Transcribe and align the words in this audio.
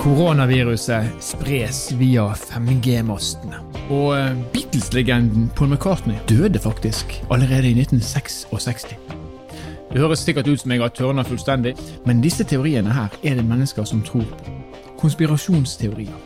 Koronaviruset 0.00 1.10
spres 1.20 1.90
via 2.00 2.30
5G-mastene. 2.32 3.58
Og 3.92 4.14
eh, 4.16 4.38
Beatles-legenden 4.54 5.50
Paul 5.56 5.74
McCartney 5.74 6.16
døde 6.28 6.58
faktisk 6.58 7.18
allerede 7.30 7.68
i 7.68 7.74
1966. 7.76 8.86
Det 9.92 10.00
høres 10.00 10.22
sikkert 10.24 10.48
ut 10.48 10.62
som 10.62 10.72
jeg 10.72 10.80
har 10.80 10.94
tørna 10.96 11.22
fullstendig, 11.22 11.74
men 12.06 12.22
disse 12.24 12.46
teoriene 12.48 12.94
her 12.96 13.12
er 13.22 13.36
det 13.36 13.44
mennesker 13.44 13.84
som 13.84 14.00
tror 14.06 14.24
på. 14.24 14.54
Konspirasjonsteorier. 15.02 16.16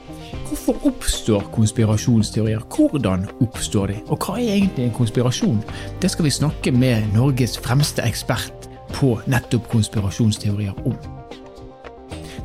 Hvorfor 0.47 0.87
oppstår 0.87 1.51
konspirasjonsteorier? 1.57 2.63
Hvordan 2.77 3.27
oppstår 3.41 3.91
de? 3.91 3.99
Og 4.07 4.23
hva 4.23 4.39
er 4.39 4.55
egentlig 4.55 4.87
en 4.87 4.95
konspirasjon? 5.01 5.59
Det 6.03 6.15
skal 6.15 6.31
vi 6.31 6.37
snakke 6.39 6.71
med 6.71 7.11
Norges 7.17 7.59
fremste 7.59 8.07
ekspert 8.07 8.71
på 8.95 9.17
nettopp 9.27 9.67
konspirasjonsteorier 9.75 10.87
om. 10.87 11.24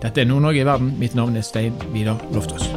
Dette 0.02 0.22
er 0.22 0.26
Nord-Norge 0.26 0.62
i 0.62 0.66
verden. 0.66 0.94
Mitt 1.00 1.16
navn 1.16 1.36
er 1.36 1.42
Stein 1.42 1.74
Vidar 1.94 2.16
Loftaas. 2.32 2.70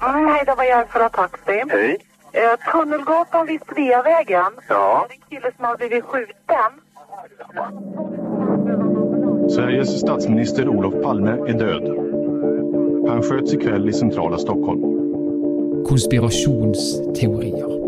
Hej, 0.00 0.42
det 0.46 0.54
var 0.56 0.64
jag 0.64 0.88
fra 0.88 1.08
taxi. 1.08 1.62
Hej. 1.70 1.98
Eh, 2.32 2.72
Tunnelgatan 2.72 3.46
vid 3.46 3.60
Sveavägen. 3.68 4.52
Ja. 4.68 5.06
Det 5.08 5.14
är 5.14 5.16
en 5.16 5.22
kille 5.30 5.52
som 5.56 5.64
har 5.64 5.76
blivit 5.76 6.04
skjuten. 6.04 6.72
Sveriges 9.50 10.00
statsminister 10.00 10.68
Olof 10.68 11.02
Palme 11.02 11.30
är 11.30 11.52
död. 11.52 12.11
Han 13.08 13.22
sköts 13.22 13.52
ikväll 13.52 13.88
i 13.88 13.92
centrala 13.92 14.38
Stockholm. 14.38 14.80
Konspirasjonsteorier. 15.88 17.82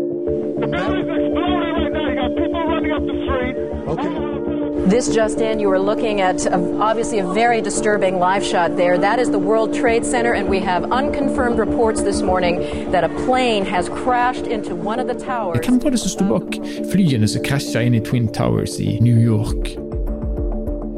This 4.89 5.15
just 5.15 5.41
in, 5.41 5.59
you 5.59 5.71
are 5.71 5.79
looking 5.79 6.21
at 6.21 6.45
a, 6.45 6.59
obviously 6.79 7.19
a 7.19 7.25
very 7.33 7.61
disturbing 7.61 8.19
live 8.19 8.43
shot 8.43 8.77
there. 8.77 8.97
That 8.97 9.19
is 9.19 9.31
the 9.31 9.39
World 9.39 9.73
Trade 9.73 10.05
Center, 10.05 10.33
and 10.33 10.47
we 10.49 10.59
have 10.59 10.83
unconfirmed 10.91 11.59
reports 11.59 12.03
this 12.03 12.21
morning 12.21 12.91
that 12.91 13.03
a 13.03 13.09
plane 13.25 13.65
has 13.65 13.89
crashed 13.89 14.47
into 14.47 14.75
one 14.75 14.99
of 14.99 15.07
the 15.07 15.25
towers. 15.25 15.65
Hvem 15.65 15.79
var 15.83 15.89
det 15.89 15.97
som 15.97 16.09
sto 16.09 16.25
bak 16.25 16.59
flyene 16.91 17.27
som 17.27 17.43
krasja 17.43 17.81
inn 17.81 17.95
i 17.95 17.99
Twin 17.99 18.27
Towers 18.27 18.79
i 18.79 18.99
New 19.01 19.17
York? 19.17 19.75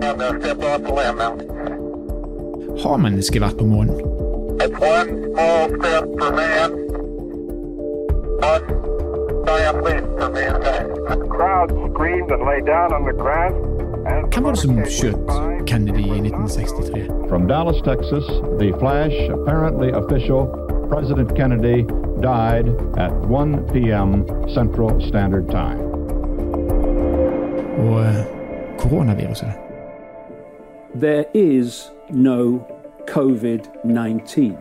And 0.02 0.22
uh, 0.22 1.77
Har 2.88 2.98
mennesket 3.04 3.42
vært 3.44 3.58
på 3.60 3.66
månen? 3.68 3.96
It's 4.64 4.80
one 4.80 5.10
small 5.36 5.64
step 5.76 6.06
for 6.20 6.30
man, 6.40 6.72
one 8.48 8.64
giant 9.48 9.80
leap 9.88 10.06
for 10.20 10.30
mankind. 10.38 10.88
The 11.10 11.28
crowd 11.36 11.70
screamed 11.92 12.32
and 12.32 12.44
lay 12.50 12.62
down 12.62 12.94
on 12.98 13.04
the 13.10 13.16
grass. 13.24 13.52
as 14.08 14.24
Hvem 14.34 14.44
var 14.44 14.52
det 14.52 14.60
som 14.60 14.76
motorcade 14.76 14.94
skjøt 15.00 15.16
went 15.16 15.28
by. 15.28 15.66
Kennedy 15.72 16.06
i 16.06 16.20
1963? 16.20 17.04
From 17.30 17.48
Dallas, 17.48 17.82
Texas, 17.90 18.26
the 18.62 18.70
flash, 18.80 19.16
apparently 19.38 19.90
official, 20.02 20.42
President 20.94 21.36
Kennedy 21.36 21.84
died 22.24 22.68
at 23.06 23.12
1 23.28 23.68
p.m. 23.74 24.10
Central 24.58 25.02
Standard 25.10 25.46
Time. 25.52 25.80
Og 27.84 28.00
eh, 28.06 28.24
koronaviruset? 28.80 29.52
There 30.96 31.26
is 31.34 31.92
no 32.10 32.66
COVID 33.08 33.86
19. 33.86 34.58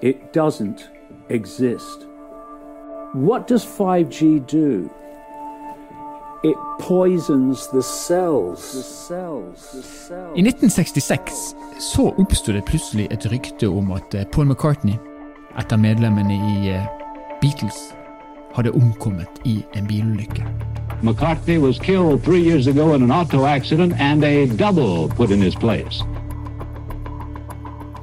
It 0.00 0.32
doesn't 0.32 0.88
exist. 1.28 2.06
What 3.12 3.46
does 3.46 3.64
5G 3.64 4.46
do? 4.46 4.90
It 6.44 6.56
poisons 6.78 7.68
the 7.68 7.82
cells. 7.82 8.72
The 8.72 8.82
cells. 8.82 9.72
The 9.72 9.82
cells. 9.82 10.36
I 10.36 10.42
1966 10.42 11.32
så 11.78 12.14
oppstod 12.18 12.54
det 12.54 12.64
plutselig 12.64 13.08
et 13.10 13.32
rykte 13.32 13.68
om 13.68 13.92
at 13.92 14.14
eh, 14.14 14.26
Paul 14.32 14.46
McCartney, 14.46 14.96
et 15.58 15.72
av 15.72 15.78
medlemmene 15.78 16.34
i 16.34 16.70
eh, 16.70 16.86
Beatles, 17.40 17.94
hadde 18.54 18.70
omkommet 18.70 19.42
i 19.44 19.64
en 19.74 19.86
bilulykke. 19.86 20.46
McCartney 21.02 21.58
was 21.58 21.78
killed 21.78 22.22
three 22.22 22.42
years 22.50 22.66
ago 22.66 22.94
in 22.94 23.02
an 23.02 23.10
auto 23.10 23.44
accident, 23.44 24.00
and 24.00 24.24
a 24.24 24.46
double 24.46 25.08
put 25.08 25.30
in 25.30 25.42
his 25.42 25.54
place. 25.54 26.02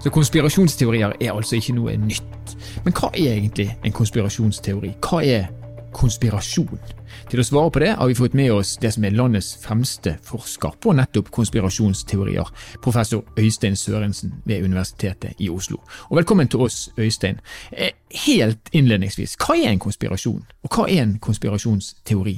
Så 0.06 0.12
konspirasjonsteorier 0.14 1.16
er 1.18 1.32
altså 1.34 1.56
ikke 1.58 1.74
noe 1.74 1.96
nytt. 1.98 2.52
Men 2.86 2.94
hva 2.94 3.08
er 3.18 3.40
egentlig 3.40 3.72
en 3.82 3.94
konspirasjonsteori? 3.98 4.92
Hva 5.02 5.24
er 5.26 5.48
konspirasjon? 5.98 6.78
Til 7.32 7.42
å 7.42 7.46
svare 7.48 7.72
på 7.74 7.82
det 7.82 7.90
har 7.98 8.12
vi 8.12 8.18
fått 8.20 8.38
med 8.38 8.52
oss 8.54 8.76
det 8.78 8.92
som 8.94 9.08
er 9.10 9.18
landets 9.18 9.56
fremste 9.64 10.14
forsker 10.28 10.78
på 10.78 10.94
nettopp 10.94 11.34
konspirasjonsteorier, 11.34 12.54
professor 12.86 13.26
Øystein 13.34 13.74
Sørensen 13.74 14.36
ved 14.46 14.70
Universitetet 14.70 15.42
i 15.42 15.50
Oslo. 15.50 15.82
Og 16.12 16.20
velkommen 16.22 16.54
til 16.54 16.68
oss, 16.68 16.92
Øystein. 17.02 17.42
Eh, 17.72 17.98
Helt 18.28 18.70
innledningsvis, 18.78 19.34
hva 19.42 19.58
er 19.58 19.72
en 19.74 19.82
konspirasjon? 19.82 20.46
Og 20.62 20.70
hva 20.70 20.86
er 20.86 21.02
en 21.02 21.18
konspirasjonsteori? 21.18 22.38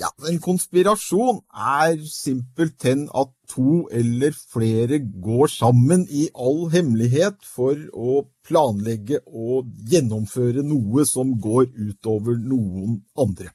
Ja, 0.00 0.08
en 0.30 0.40
konspirasjon 0.40 1.44
er 1.52 2.00
simpelthen 2.08 3.10
at 3.12 3.33
to 3.50 3.84
eller 3.92 4.34
flere 4.34 5.00
går 5.00 5.50
sammen 5.52 6.06
i 6.10 6.28
all 6.34 6.68
hemmelighet 6.72 7.42
for 7.46 7.78
å 7.92 8.22
planlegge 8.46 9.20
og 9.26 9.68
gjennomføre 9.90 10.64
noe 10.66 11.04
som 11.08 11.34
går 11.40 11.68
utover 11.72 12.38
noen 12.40 13.00
andre. 13.18 13.52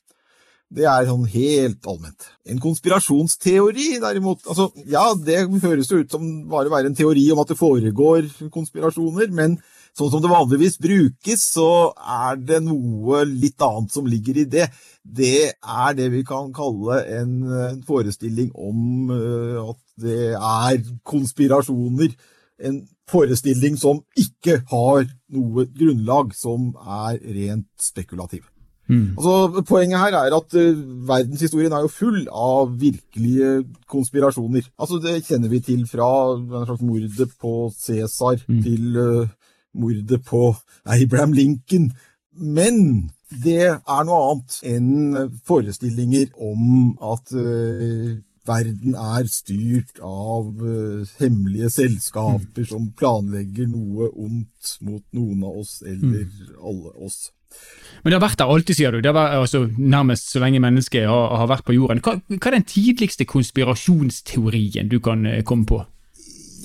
Det 0.69 0.85
er 0.85 1.07
sånn 1.09 1.25
helt 1.31 1.87
allment. 1.89 2.27
En 2.45 2.59
konspirasjonsteori, 2.61 3.95
derimot 4.03 4.45
altså, 4.45 4.67
Ja, 4.85 5.07
det 5.17 5.47
høres 5.63 5.89
jo 5.89 6.03
ut 6.03 6.13
som 6.13 6.27
bare 6.49 6.69
å 6.69 6.73
være 6.75 6.91
en 6.91 6.97
teori 6.97 7.25
om 7.33 7.41
at 7.41 7.49
det 7.49 7.57
foregår 7.57 8.27
konspirasjoner, 8.53 9.33
men 9.33 9.57
sånn 9.97 10.11
som 10.13 10.23
det 10.23 10.31
vanligvis 10.31 10.77
brukes, 10.81 11.45
så 11.55 11.69
er 11.97 12.39
det 12.41 12.61
noe 12.65 13.23
litt 13.29 13.61
annet 13.65 13.93
som 13.93 14.07
ligger 14.09 14.41
i 14.41 14.47
det. 14.49 14.69
Det 15.03 15.51
er 15.53 15.97
det 15.97 16.09
vi 16.13 16.23
kan 16.27 16.51
kalle 16.55 17.01
en, 17.19 17.33
en 17.71 17.81
forestilling 17.87 18.51
om 18.53 19.13
eh, 19.15 19.57
at 19.63 19.81
det 19.99 20.33
er 20.35 20.83
konspirasjoner. 21.07 22.13
En 22.59 22.83
forestilling 23.09 23.79
som 23.79 24.03
ikke 24.19 24.61
har 24.69 25.09
noe 25.33 25.65
grunnlag, 25.73 26.35
som 26.37 26.71
er 26.83 27.19
rent 27.23 27.69
spekulativ. 27.81 28.45
Altså, 28.89 29.61
poenget 29.69 30.01
her 30.01 30.15
er 30.17 30.33
at 30.33 30.55
uh, 30.57 30.77
verdenshistorien 31.07 31.73
er 31.73 31.83
jo 31.85 31.91
full 31.93 32.23
av 32.33 32.71
virkelige 32.81 33.63
konspirasjoner. 33.89 34.65
Altså, 34.81 34.97
Det 34.97 35.25
kjenner 35.27 35.49
vi 35.49 35.59
til 35.61 35.83
fra 35.87 36.09
en 36.33 36.65
slags 36.65 36.81
mordet 36.81 37.29
på 37.41 37.71
Cæsar 37.77 38.41
til 38.63 38.97
uh, 38.97 39.27
mordet 39.73 40.21
på 40.25 40.53
Abraham 40.85 41.33
Lincoln. 41.33 41.91
Men 42.39 43.09
det 43.43 43.61
er 43.67 44.07
noe 44.07 44.19
annet 44.31 44.57
enn 44.65 45.29
forestillinger 45.45 46.31
om 46.41 46.95
at 47.13 47.33
uh, 47.35 48.17
verden 48.49 48.95
er 48.97 49.27
styrt 49.29 49.99
av 50.01 50.47
uh, 50.63 51.03
hemmelige 51.19 51.69
selskaper 51.75 52.65
som 52.69 52.89
planlegger 52.97 53.69
noe 53.69 54.09
ondt 54.15 54.77
mot 54.85 55.03
noen 55.13 55.43
av 55.45 55.59
oss 55.61 55.81
eller 55.85 56.25
alle 56.57 56.95
oss. 56.97 57.27
Men 58.03 58.11
det 58.11 58.19
har 58.19 58.23
vært 58.23 58.39
der 58.39 58.51
alltid, 58.53 58.77
sier 58.77 58.93
du. 58.93 59.01
Det 59.03 59.09
har 59.09 59.17
vært, 59.17 59.37
altså, 59.41 59.63
nærmest 59.77 60.29
så 60.31 60.41
lenge 60.41 60.61
mennesket 60.63 61.07
har, 61.09 61.33
har 61.41 61.49
vært 61.51 61.65
på 61.67 61.75
jorden. 61.75 62.01
Hva, 62.05 62.15
hva 62.31 62.51
er 62.51 62.57
den 62.59 62.67
tidligste 62.69 63.27
konspirasjonsteorien 63.29 64.91
du 64.91 64.99
kan 65.03 65.25
eh, 65.27 65.41
komme 65.43 65.67
på? 65.69 65.81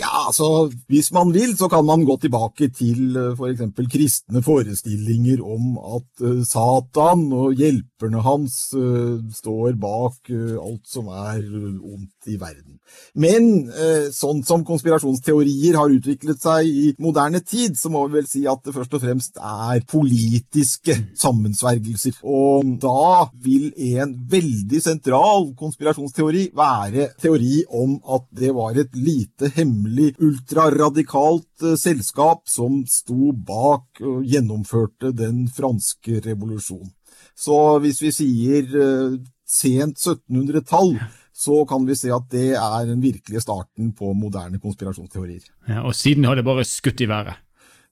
Ja, 0.04 0.26
altså, 0.28 0.68
hvis 0.92 1.08
man 1.16 1.30
vil, 1.32 1.54
så 1.56 1.68
kan 1.72 1.84
man 1.86 2.04
gå 2.04 2.16
tilbake 2.20 2.68
til 2.68 3.14
f.eks. 3.16 3.38
for 3.38 3.48
eksempel 3.48 3.86
kristne 3.88 4.42
forestillinger 4.44 5.40
om 5.40 5.78
at 5.96 6.24
eh, 6.26 6.42
Satan 6.44 7.22
og 7.32 7.54
hjelperne 7.56 8.20
hans 8.24 8.74
eh, 8.76 9.22
står 9.32 9.78
bak 9.80 10.28
eh, 10.34 10.58
alt 10.60 10.84
som 10.90 11.08
er 11.08 11.40
eh, 11.40 11.70
ondt 11.80 12.28
i 12.28 12.36
verden. 12.40 12.76
Men 13.16 13.70
eh, 13.72 14.10
sånn 14.12 14.42
som 14.44 14.66
konspirasjonsteorier 14.68 15.78
har 15.80 15.94
utviklet 15.94 16.42
seg 16.42 16.68
i 16.68 16.84
moderne 17.00 17.40
tid, 17.40 17.78
så 17.80 17.88
må 17.92 18.04
vi 18.04 18.18
vel 18.18 18.28
si 18.28 18.44
at 18.50 18.60
det 18.66 18.76
først 18.76 18.98
og 18.98 19.04
fremst 19.06 19.40
er 19.40 19.86
politiske 19.88 20.98
sammensvergelser. 21.16 22.20
Og 22.28 22.76
da 22.82 23.24
vil 23.46 23.70
en 23.94 24.12
veldig 24.30 24.84
sentral 24.84 25.48
konspirasjonsteori 25.56 26.50
være 26.56 27.08
teori 27.24 27.64
om 27.72 27.96
at 28.18 28.28
det 28.36 28.52
var 28.52 28.76
et 28.84 28.92
lite 28.98 29.48
hemmelig 29.56 29.93
ultraradikalt 30.22 31.62
eh, 31.62 31.76
selskap 31.80 32.48
som 32.50 32.82
sto 32.90 33.32
bak 33.32 34.02
og 34.04 34.24
gjennomførte 34.28 35.12
den 35.16 35.46
franske 35.52 36.20
revolusjonen. 36.24 36.92
Så 37.34 37.78
hvis 37.82 38.00
vi 38.02 38.12
sier 38.14 38.74
eh, 38.78 39.20
sent 39.44 40.00
1700-tall, 40.00 40.96
så 41.34 41.64
kan 41.68 41.86
vi 41.86 41.96
se 41.98 42.12
at 42.14 42.28
det 42.30 42.52
er 42.54 42.86
den 42.88 43.02
virkelige 43.02 43.42
starten 43.42 43.90
på 43.96 44.12
moderne 44.14 44.60
konspirasjonsteorier. 44.62 45.42
Ja, 45.68 45.82
og 45.82 45.96
siden 45.98 46.28
har 46.28 46.38
det 46.38 46.46
bare 46.46 46.66
skutt 46.68 47.02
i 47.02 47.10
været. 47.10 47.40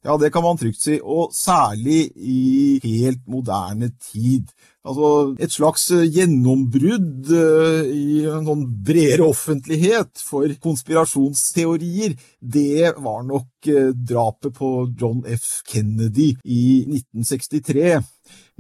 Ja, 0.02 0.16
det 0.19 0.32
kan 0.34 0.43
man 0.43 0.58
trygt 0.58 0.82
si, 0.82 0.96
og 0.99 1.31
særlig 1.37 2.08
i 2.19 2.81
helt 2.82 3.22
moderne 3.31 3.93
tid. 4.02 4.50
Altså 4.82 5.37
et 5.38 5.52
slags 5.54 5.84
gjennombrudd 5.94 7.28
eh, 7.31 7.90
i 7.94 8.25
en 8.26 8.49
sånn 8.49 8.64
bredere 8.82 9.28
offentlighet 9.31 10.19
for 10.26 10.50
konspirasjonsteorier, 10.64 12.16
det 12.43 12.90
var 12.99 13.22
nok 13.28 13.70
eh, 13.70 13.93
drapet 13.94 14.56
på 14.58 14.72
John 14.99 15.22
F. 15.22 15.60
Kennedy 15.70 16.32
i 16.43 16.64
1963. 16.88 18.00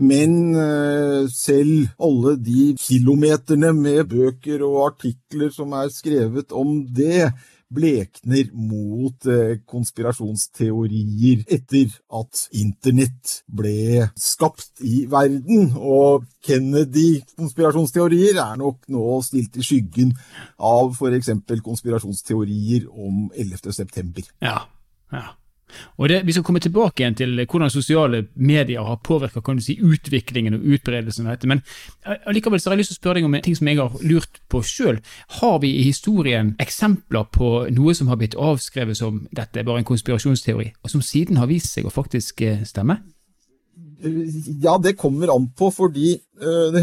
Men 0.06 0.36
eh, 0.54 1.26
selv 1.26 1.90
alle 1.98 2.36
de 2.38 2.70
kilometerne 2.78 3.74
med 3.74 4.06
bøker 4.14 4.62
og 4.62 4.78
artikler 4.92 5.50
som 5.50 5.74
er 5.74 5.90
skrevet 5.90 6.54
om 6.54 6.84
det, 6.86 7.32
blekner 7.74 8.50
mot 8.52 9.26
eh, 9.30 9.58
konspirasjonsteorier 9.68 11.44
etter 11.52 11.92
at 12.18 12.46
internett 12.58 13.42
ble 13.48 14.08
skapt 14.18 14.82
i 14.86 15.04
verden, 15.10 15.72
og 15.76 16.26
Kennedy-konspirasjonsteorier 16.46 18.40
er 18.42 18.56
nok 18.60 18.88
nå 18.92 19.20
stilt 19.26 19.56
i 19.58 19.66
skyggen 19.66 20.14
av 20.58 20.94
f.eks. 20.96 21.32
konspirasjonsteorier 21.62 22.88
om 22.90 23.28
11. 23.34 23.72
september. 23.72 24.26
Ja, 24.42 24.58
ja. 25.14 25.30
Og 25.98 26.08
det, 26.08 26.22
Vi 26.26 26.32
skal 26.32 26.44
komme 26.44 26.60
tilbake 26.60 27.02
igjen 27.02 27.16
til 27.18 27.44
hvordan 27.44 27.70
sosiale 27.70 28.26
medier 28.34 28.82
har 28.82 28.98
du 29.02 29.62
si, 29.62 29.78
utviklingen 29.80 30.54
og 30.54 30.64
utbredelsen 30.64 31.26
av 31.26 31.36
dette. 31.36 31.48
Men 31.48 31.62
allikevel 32.26 32.60
så 32.60 32.70
har 32.70 32.76
jeg 32.76 32.82
lyst 32.82 32.94
til 32.94 32.98
å 32.98 33.02
spørre 33.02 33.20
deg 33.20 33.24
om 33.24 33.34
en 33.34 33.42
ting 33.42 33.56
som 33.56 33.68
jeg 33.68 33.80
har 33.80 33.96
lurt 34.02 34.40
på 34.48 34.62
sjøl. 34.62 35.00
Har 35.40 35.58
vi 35.60 35.72
i 35.78 35.86
historien 35.86 36.54
eksempler 36.62 37.24
på 37.32 37.66
noe 37.70 37.94
som 37.94 38.08
har 38.08 38.20
blitt 38.20 38.38
avskrevet 38.38 38.96
som 38.96 39.26
dette 39.30 39.60
er 39.60 39.66
bare 39.68 39.82
en 39.82 39.88
konspirasjonsteori, 39.88 40.72
og 40.82 40.90
som 40.90 41.02
siden 41.02 41.40
har 41.40 41.50
vist 41.50 41.72
seg 41.72 41.86
å 41.86 41.94
faktisk 41.94 42.42
eh, 42.42 42.64
stemme? 42.68 43.00
Ja, 44.02 44.78
det 44.82 44.96
kommer 44.98 45.30
an 45.34 45.44
på 45.54 45.68
fordi 45.70 46.14
eh, 46.16 46.74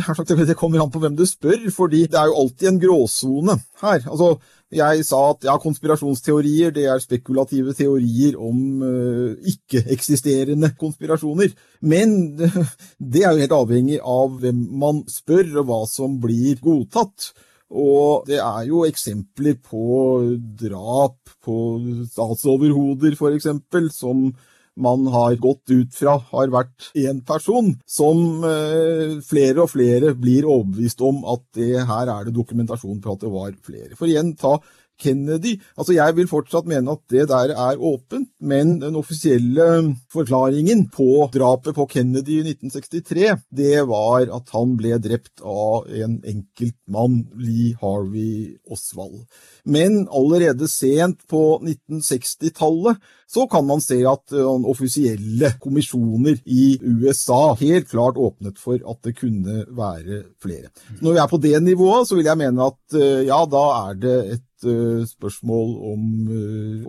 Det 0.47 0.55
kommer 0.57 0.83
an 0.83 0.91
på 0.91 1.01
hvem 1.03 1.17
du 1.17 1.25
spør, 1.27 1.65
fordi 1.75 2.05
det 2.07 2.19
er 2.19 2.29
jo 2.29 2.37
alltid 2.43 2.67
en 2.69 2.79
gråsone 2.79 3.57
her. 3.81 4.05
Altså, 4.07 4.37
jeg 4.71 5.03
sa 5.07 5.19
at 5.31 5.47
ja, 5.47 5.55
konspirasjonsteorier 5.57 6.71
det 6.75 6.85
er 6.91 7.01
spekulative 7.01 7.73
teorier 7.73 8.37
om 8.37 8.83
uh, 8.85 9.33
ikke-eksisterende 9.51 10.75
konspirasjoner. 10.79 11.55
Men 11.81 12.37
det 13.13 13.23
er 13.23 13.33
jo 13.33 13.43
helt 13.43 13.57
avhengig 13.57 13.97
av 13.99 14.37
hvem 14.43 14.67
man 14.79 15.01
spør, 15.09 15.55
og 15.63 15.71
hva 15.71 15.79
som 15.89 16.19
blir 16.21 16.61
godtatt. 16.61 17.31
Og 17.69 18.29
det 18.29 18.39
er 18.41 18.63
jo 18.69 18.85
eksempler 18.85 19.57
på 19.61 20.21
drap 20.61 21.33
på 21.45 21.57
statsoverhoder, 22.13 23.17
f.eks., 23.17 23.49
som 23.93 24.29
man 24.81 25.07
har 25.11 25.37
gått 25.41 25.71
ut 25.71 25.93
fra 25.95 26.17
har 26.31 26.51
vært 26.53 26.89
én 26.97 27.21
person, 27.27 27.73
som 27.87 28.43
eh, 28.47 29.19
flere 29.25 29.65
og 29.65 29.73
flere 29.73 30.13
blir 30.17 30.47
overbevist 30.47 31.03
om 31.05 31.23
at 31.35 31.45
det 31.57 31.85
her 31.89 32.11
er 32.15 32.27
det 32.27 32.35
dokumentasjon 32.37 33.01
på 33.03 33.15
at 33.15 33.25
det 33.25 33.33
var 33.33 33.55
flere. 33.65 33.95
For 33.99 34.09
igjen, 34.09 34.35
ta 34.39 34.57
Kennedy. 34.99 35.55
Altså, 35.77 35.93
Jeg 35.95 36.15
vil 36.17 36.29
fortsatt 36.29 36.67
mene 36.69 36.95
at 36.95 37.03
det 37.11 37.27
der 37.31 37.53
er 37.55 37.79
åpent, 37.79 38.29
men 38.39 38.77
den 38.81 38.97
offisielle 38.99 39.95
forklaringen 40.11 40.87
på 40.93 41.29
drapet 41.33 41.75
på 41.75 41.87
Kennedy 41.89 42.39
i 42.39 42.53
1963, 42.53 43.39
det 43.49 43.85
var 43.89 44.27
at 44.27 44.51
han 44.55 44.75
ble 44.79 44.99
drept 45.01 45.43
av 45.43 45.87
en 45.89 46.19
enkelt 46.23 46.77
mann, 46.87 47.23
Lee 47.39 47.75
Harvey 47.81 48.57
Oswald. 48.69 49.23
Men 49.63 50.07
allerede 50.11 50.67
sent 50.71 51.25
på 51.29 51.59
1960-tallet 51.63 52.99
så 53.29 53.45
kan 53.47 53.65
man 53.67 53.81
se 53.81 53.99
at 54.09 54.33
uh, 54.33 54.65
offisielle 54.69 55.51
kommisjoner 55.61 56.39
i 56.49 56.79
USA 56.81 57.53
helt 57.59 57.89
klart 57.91 58.17
åpnet 58.17 58.57
for 58.57 58.79
at 58.81 59.03
det 59.05 59.13
kunne 59.19 59.63
være 59.69 60.23
flere. 60.41 60.71
Når 61.01 61.13
vi 61.13 61.21
er 61.21 61.29
på 61.29 61.41
det 61.43 61.55
nivået, 61.63 62.07
så 62.09 62.17
vil 62.17 62.25
jeg 62.25 62.41
mene 62.41 62.71
at 62.71 62.97
uh, 62.97 63.21
ja, 63.27 63.43
da 63.45 63.65
er 63.83 63.99
det 64.01 64.17
et 64.33 64.45
spørsmål 64.61 65.71
om 65.93 66.03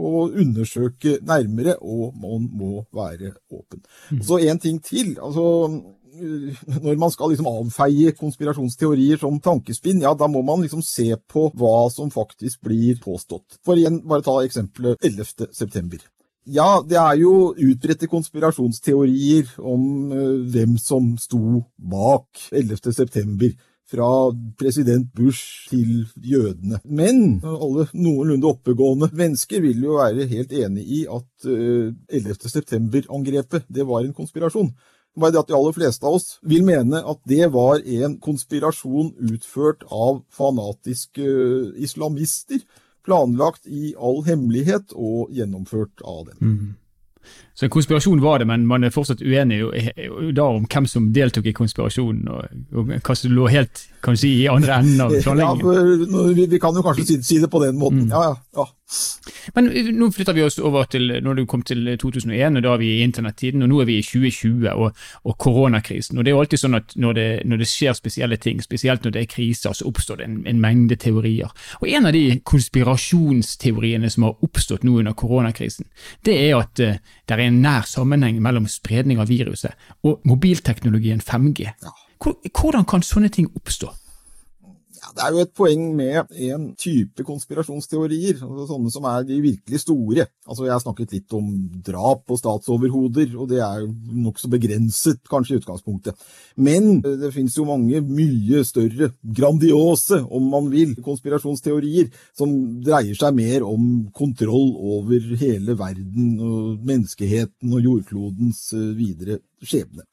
å 0.00 0.26
undersøke 0.28 1.18
nærmere, 1.22 1.76
og 1.80 2.16
man 2.18 2.48
må 2.50 2.84
være 2.94 3.34
åpen. 3.52 3.84
Mm. 4.10 4.22
Så 4.26 4.40
en 4.42 4.62
ting 4.62 4.82
til. 4.84 5.16
altså 5.22 5.48
når 6.20 6.98
man 6.98 7.12
skal 7.12 7.32
liksom 7.32 7.48
avfeie 7.48 8.12
konspirasjonsteorier 8.18 9.20
som 9.20 9.40
tankespinn, 9.42 10.02
ja, 10.04 10.14
da 10.14 10.28
må 10.30 10.42
man 10.46 10.64
liksom 10.64 10.82
se 10.84 11.12
på 11.30 11.48
hva 11.58 11.90
som 11.92 12.10
faktisk 12.12 12.62
blir 12.66 12.98
påstått. 13.02 13.60
For 13.64 13.78
igjen, 13.78 14.02
bare 14.08 14.26
ta 14.26 14.40
eksempelet 14.44 15.00
11. 15.06 15.50
september. 15.56 16.02
Ja, 16.50 16.80
det 16.82 16.96
er 16.98 17.18
jo 17.20 17.52
utbredte 17.52 18.08
konspirasjonsteorier 18.10 19.52
om 19.60 19.82
hvem 20.50 20.78
som 20.80 21.12
sto 21.20 21.62
bak 21.76 22.48
11. 22.50 22.94
september. 22.96 23.52
Fra 23.90 24.08
president 24.58 25.08
Bush 25.16 25.66
til 25.70 26.04
jødene. 26.22 26.78
Men 26.84 27.40
alle 27.42 27.88
noenlunde 27.90 28.46
oppegående 28.52 29.10
mennesker 29.10 29.64
vil 29.64 29.82
jo 29.82 29.98
være 29.98 30.28
helt 30.30 30.54
enig 30.54 30.84
i 30.86 31.00
at 31.10 31.48
uh, 31.50 31.90
11. 32.08 32.36
september-angrepet 32.54 33.66
det 33.66 33.86
var 33.88 34.04
en 34.04 34.14
konspirasjon. 34.14 34.70
Bare 35.18 35.34
det 35.34 35.40
at 35.42 35.50
de 35.50 35.56
aller 35.58 35.74
fleste 35.74 36.06
av 36.06 36.20
oss 36.20 36.36
vil 36.46 36.62
mene 36.62 37.00
at 37.02 37.18
det 37.26 37.48
var 37.50 37.82
en 37.82 38.14
konspirasjon 38.22 39.10
utført 39.32 39.82
av 39.90 40.22
fanatiske 40.30 41.26
uh, 41.26 41.72
islamister 41.82 42.62
planlagt 43.06 43.66
i 43.66 43.94
all 43.98 44.22
hemmelighet 44.26 44.94
og 44.94 45.32
gjennomført 45.34 46.04
av 46.04 46.28
dem. 46.28 46.38
Mm. 46.40 46.68
Så 47.60 47.66
en 47.66 47.72
konspirasjon 47.74 48.22
var 48.24 48.38
det, 48.40 48.46
men 48.48 48.62
man 48.64 48.86
er 48.88 48.92
fortsatt 48.94 49.20
uenig 49.20 49.58
da 50.32 50.46
om 50.48 50.64
hvem 50.64 50.86
som 50.88 51.10
deltok 51.12 51.50
i 51.50 51.52
konspirasjonen, 51.52 52.30
og, 52.32 52.46
og 52.72 52.94
hva 53.04 53.16
som 53.20 53.34
lå 53.36 53.50
helt 53.52 53.82
kan 54.00 54.16
si, 54.16 54.30
i 54.40 54.48
andre 54.48 54.80
enden 54.80 55.00
av 55.04 55.12
planleggingen. 55.20 56.08
Ja, 56.10 56.22
vi, 56.32 56.46
vi, 56.46 56.58
kan 56.62 56.72
jo 56.72 56.82
kanskje 56.84 57.20
si, 57.20 57.36
det 57.36 57.50
på 57.52 57.60
den 57.60 57.76
måten. 57.76 58.06
Mm. 58.06 58.14
Ja, 58.14 58.30
ja, 58.30 58.36
ja. 58.56 58.66
Men 59.54 59.68
nå 59.94 60.08
flytter 60.10 60.34
vi 60.34 60.42
oss 60.42 60.56
over 60.58 60.88
til 60.90 61.12
når 61.22 61.38
du 61.38 61.42
kom 61.46 61.62
til 61.66 61.84
2001, 62.00 62.56
og 62.58 62.64
da 62.64 62.72
er 62.72 62.80
vi 62.80 62.88
i 62.96 63.04
internettiden, 63.04 63.62
og 63.62 63.70
nå 63.70 63.82
er 63.82 63.88
vi 63.90 63.98
i 64.00 64.06
2020 64.06 64.66
og, 64.72 64.96
og 65.28 65.36
koronakrisen. 65.38 66.18
Og 66.18 66.24
Det 66.24 66.32
er 66.32 66.34
jo 66.34 66.40
alltid 66.42 66.62
sånn 66.64 66.78
at 66.78 66.96
når 66.98 67.18
det, 67.18 67.28
når 67.46 67.62
det, 67.62 67.68
skjer 67.70 67.94
spesielle 67.94 68.38
ting, 68.42 68.62
spesielt 68.64 69.06
når 69.06 69.14
det 69.14 69.22
er 69.22 69.30
kriser, 69.30 69.76
så 69.76 69.86
oppstår 69.86 70.20
det 70.20 70.26
en, 70.26 70.40
en, 70.50 70.62
mengde 70.64 70.98
teorier. 71.00 71.52
Og 71.80 71.88
En 71.88 72.08
av 72.10 72.16
de 72.16 72.40
konspirasjonsteoriene 72.44 74.10
som 74.10 74.26
har 74.26 74.44
oppstått 74.46 74.86
nå 74.86 74.98
under 75.02 75.14
koronakrisen, 75.14 75.86
det 76.26 76.36
er 76.48 76.56
at 76.58 76.74
det 76.80 77.36
er 77.36 77.44
en 77.44 77.49
nær 77.54 77.86
sammenheng 77.88 78.40
mellom 78.42 78.68
spredning 78.70 79.20
av 79.22 79.30
viruset 79.30 79.74
og 80.06 80.22
mobilteknologien 80.28 81.22
5G. 81.24 81.72
Hvordan 82.20 82.84
kan 82.88 83.04
sånne 83.04 83.30
ting 83.32 83.48
oppstå? 83.56 83.90
Det 85.10 85.24
er 85.24 85.34
jo 85.34 85.42
et 85.42 85.52
poeng 85.56 85.82
med 85.96 86.30
en 86.50 86.66
type 86.78 87.24
konspirasjonsteorier, 87.26 88.38
altså 88.44 88.66
sånne 88.68 88.92
som 88.94 89.06
er 89.10 89.24
de 89.26 89.40
virkelig 89.42 89.82
store. 89.82 90.26
Altså 90.46 90.66
Jeg 90.66 90.74
har 90.74 90.82
snakket 90.84 91.14
litt 91.16 91.36
om 91.36 91.48
drap 91.86 92.22
på 92.28 92.38
statsoverhoder, 92.38 93.34
og 93.36 93.50
det 93.50 93.60
er 93.64 93.86
nokså 93.90 94.50
begrenset 94.52 95.22
kanskje 95.30 95.56
i 95.56 95.60
utgangspunktet. 95.62 96.18
Men 96.56 97.00
det 97.02 97.32
finnes 97.34 97.56
jo 97.58 97.66
mange 97.68 98.02
mye 98.06 98.62
større, 98.66 99.10
grandiose, 99.20 100.20
om 100.30 100.50
man 100.52 100.70
vil, 100.72 100.94
konspirasjonsteorier 101.04 102.10
som 102.36 102.54
dreier 102.84 103.18
seg 103.18 103.34
mer 103.36 103.66
om 103.66 104.10
kontroll 104.16 104.74
over 104.96 105.32
hele 105.40 105.76
verden 105.78 106.36
og 106.38 106.84
menneskeheten 106.86 107.74
og 107.74 107.86
jordklodens 107.86 108.68
eh, 108.76 108.92
videre 108.98 109.40
skjebne. 109.64 110.06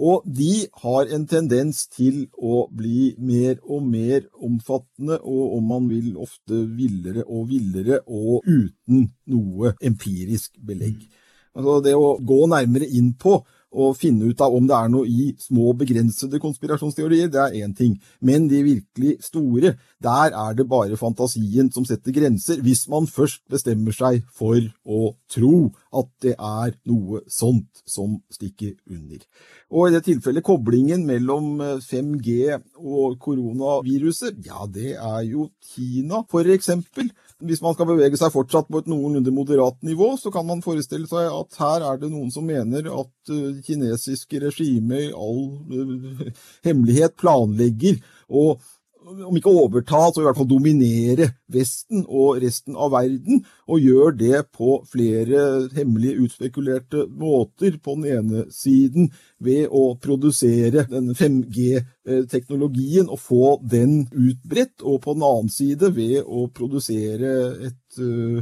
Og 0.00 0.24
de 0.24 0.66
har 0.82 1.10
en 1.12 1.26
tendens 1.28 1.84
til 1.92 2.26
å 2.38 2.66
bli 2.72 3.12
mer 3.20 3.58
og 3.62 3.84
mer 3.86 4.24
omfattende, 4.40 5.18
og 5.20 5.58
om 5.58 5.66
man 5.74 5.88
vil 5.90 6.16
ofte 6.16 6.62
villere 6.76 7.26
og 7.26 7.50
villere, 7.50 8.00
og 8.06 8.46
uten 8.48 9.10
noe 9.32 9.74
empirisk 9.84 10.56
belegg. 10.64 11.04
Altså 11.52 11.80
det 11.84 11.92
å 11.98 12.16
gå 12.24 12.40
nærmere 12.48 12.88
inn 12.88 13.12
på 13.20 13.42
å 13.72 13.92
finne 13.96 14.28
ut 14.28 14.40
av 14.44 14.54
om 14.54 14.66
det 14.68 14.76
er 14.76 14.90
noe 14.92 15.08
i 15.08 15.30
små, 15.40 15.72
begrensede 15.78 16.40
konspirasjonsteorier, 16.42 17.30
det 17.32 17.40
er 17.40 17.56
én 17.64 17.72
ting. 17.76 17.96
Men 18.20 18.46
de 18.50 18.60
virkelig 18.66 19.16
store, 19.24 19.74
der 20.02 20.36
er 20.36 20.56
det 20.58 20.68
bare 20.68 20.98
fantasien 21.00 21.70
som 21.72 21.86
setter 21.88 22.14
grenser, 22.14 22.60
hvis 22.64 22.84
man 22.92 23.08
først 23.08 23.42
bestemmer 23.50 23.96
seg 23.96 24.22
for 24.36 24.60
å 24.84 25.14
tro 25.32 25.72
at 25.92 26.10
det 26.24 26.34
er 26.36 26.76
noe 26.88 27.22
sånt 27.30 27.82
som 27.88 28.18
stikker 28.32 28.76
under. 28.92 29.24
Og 29.72 29.88
i 29.88 29.94
det 29.94 30.04
tilfellet 30.04 30.44
koblingen 30.44 31.06
mellom 31.08 31.54
5G 31.80 32.36
eh, 32.52 32.64
og 32.76 33.16
koronaviruset, 33.22 34.42
ja, 34.44 34.66
det 34.68 34.96
er 34.98 35.22
jo 35.30 35.48
Kina, 35.72 36.22
for 36.30 36.48
eksempel. 36.52 37.08
Hvis 37.42 37.62
man 37.64 37.74
skal 37.74 37.88
bevege 37.88 38.18
seg 38.18 38.32
fortsatt 38.34 38.68
på 38.70 38.82
et 38.82 38.90
noenlunde 38.90 39.32
moderat 39.34 39.78
nivå, 39.86 40.12
så 40.20 40.30
kan 40.34 40.46
man 40.46 40.62
forestille 40.64 41.08
seg 41.10 41.26
at 41.26 41.58
her 41.62 41.86
er 41.88 41.98
det 42.02 42.10
noen 42.12 42.30
som 42.34 42.46
mener 42.46 42.86
at 42.90 43.32
uh, 43.32 43.62
kinesiske 43.66 44.42
regimet 44.44 45.08
i 45.08 45.12
all 45.12 45.42
uh, 45.72 46.44
hemmelighet 46.66 47.16
planlegger 47.20 47.98
å 48.30 48.54
om 49.02 49.36
ikke 49.36 49.50
overta, 49.50 50.10
så 50.10 50.22
i 50.22 50.26
hvert 50.26 50.38
fall 50.38 50.48
dominere 50.50 51.28
Vesten 51.52 52.04
og 52.08 52.38
resten 52.42 52.76
av 52.78 52.92
verden, 52.94 53.42
og 53.68 53.82
gjør 53.82 54.14
det 54.16 54.40
på 54.56 54.78
flere 54.88 55.68
hemmelig 55.76 56.16
utspekulerte 56.24 57.06
måter. 57.08 57.76
På 57.82 57.94
den 57.98 58.06
ene 58.16 58.44
siden 58.54 59.10
ved 59.42 59.68
å 59.68 59.96
produsere 60.00 60.86
den 60.90 61.12
5G-teknologien 61.18 63.10
og 63.12 63.20
få 63.20 63.58
den 63.62 64.06
utbredt, 64.08 64.82
og 64.82 65.02
på 65.04 65.16
den 65.16 65.26
annen 65.28 65.52
side 65.52 65.92
ved 65.96 66.22
å 66.24 66.46
produsere 66.54 67.32
et 67.68 68.00
uh, 68.00 68.40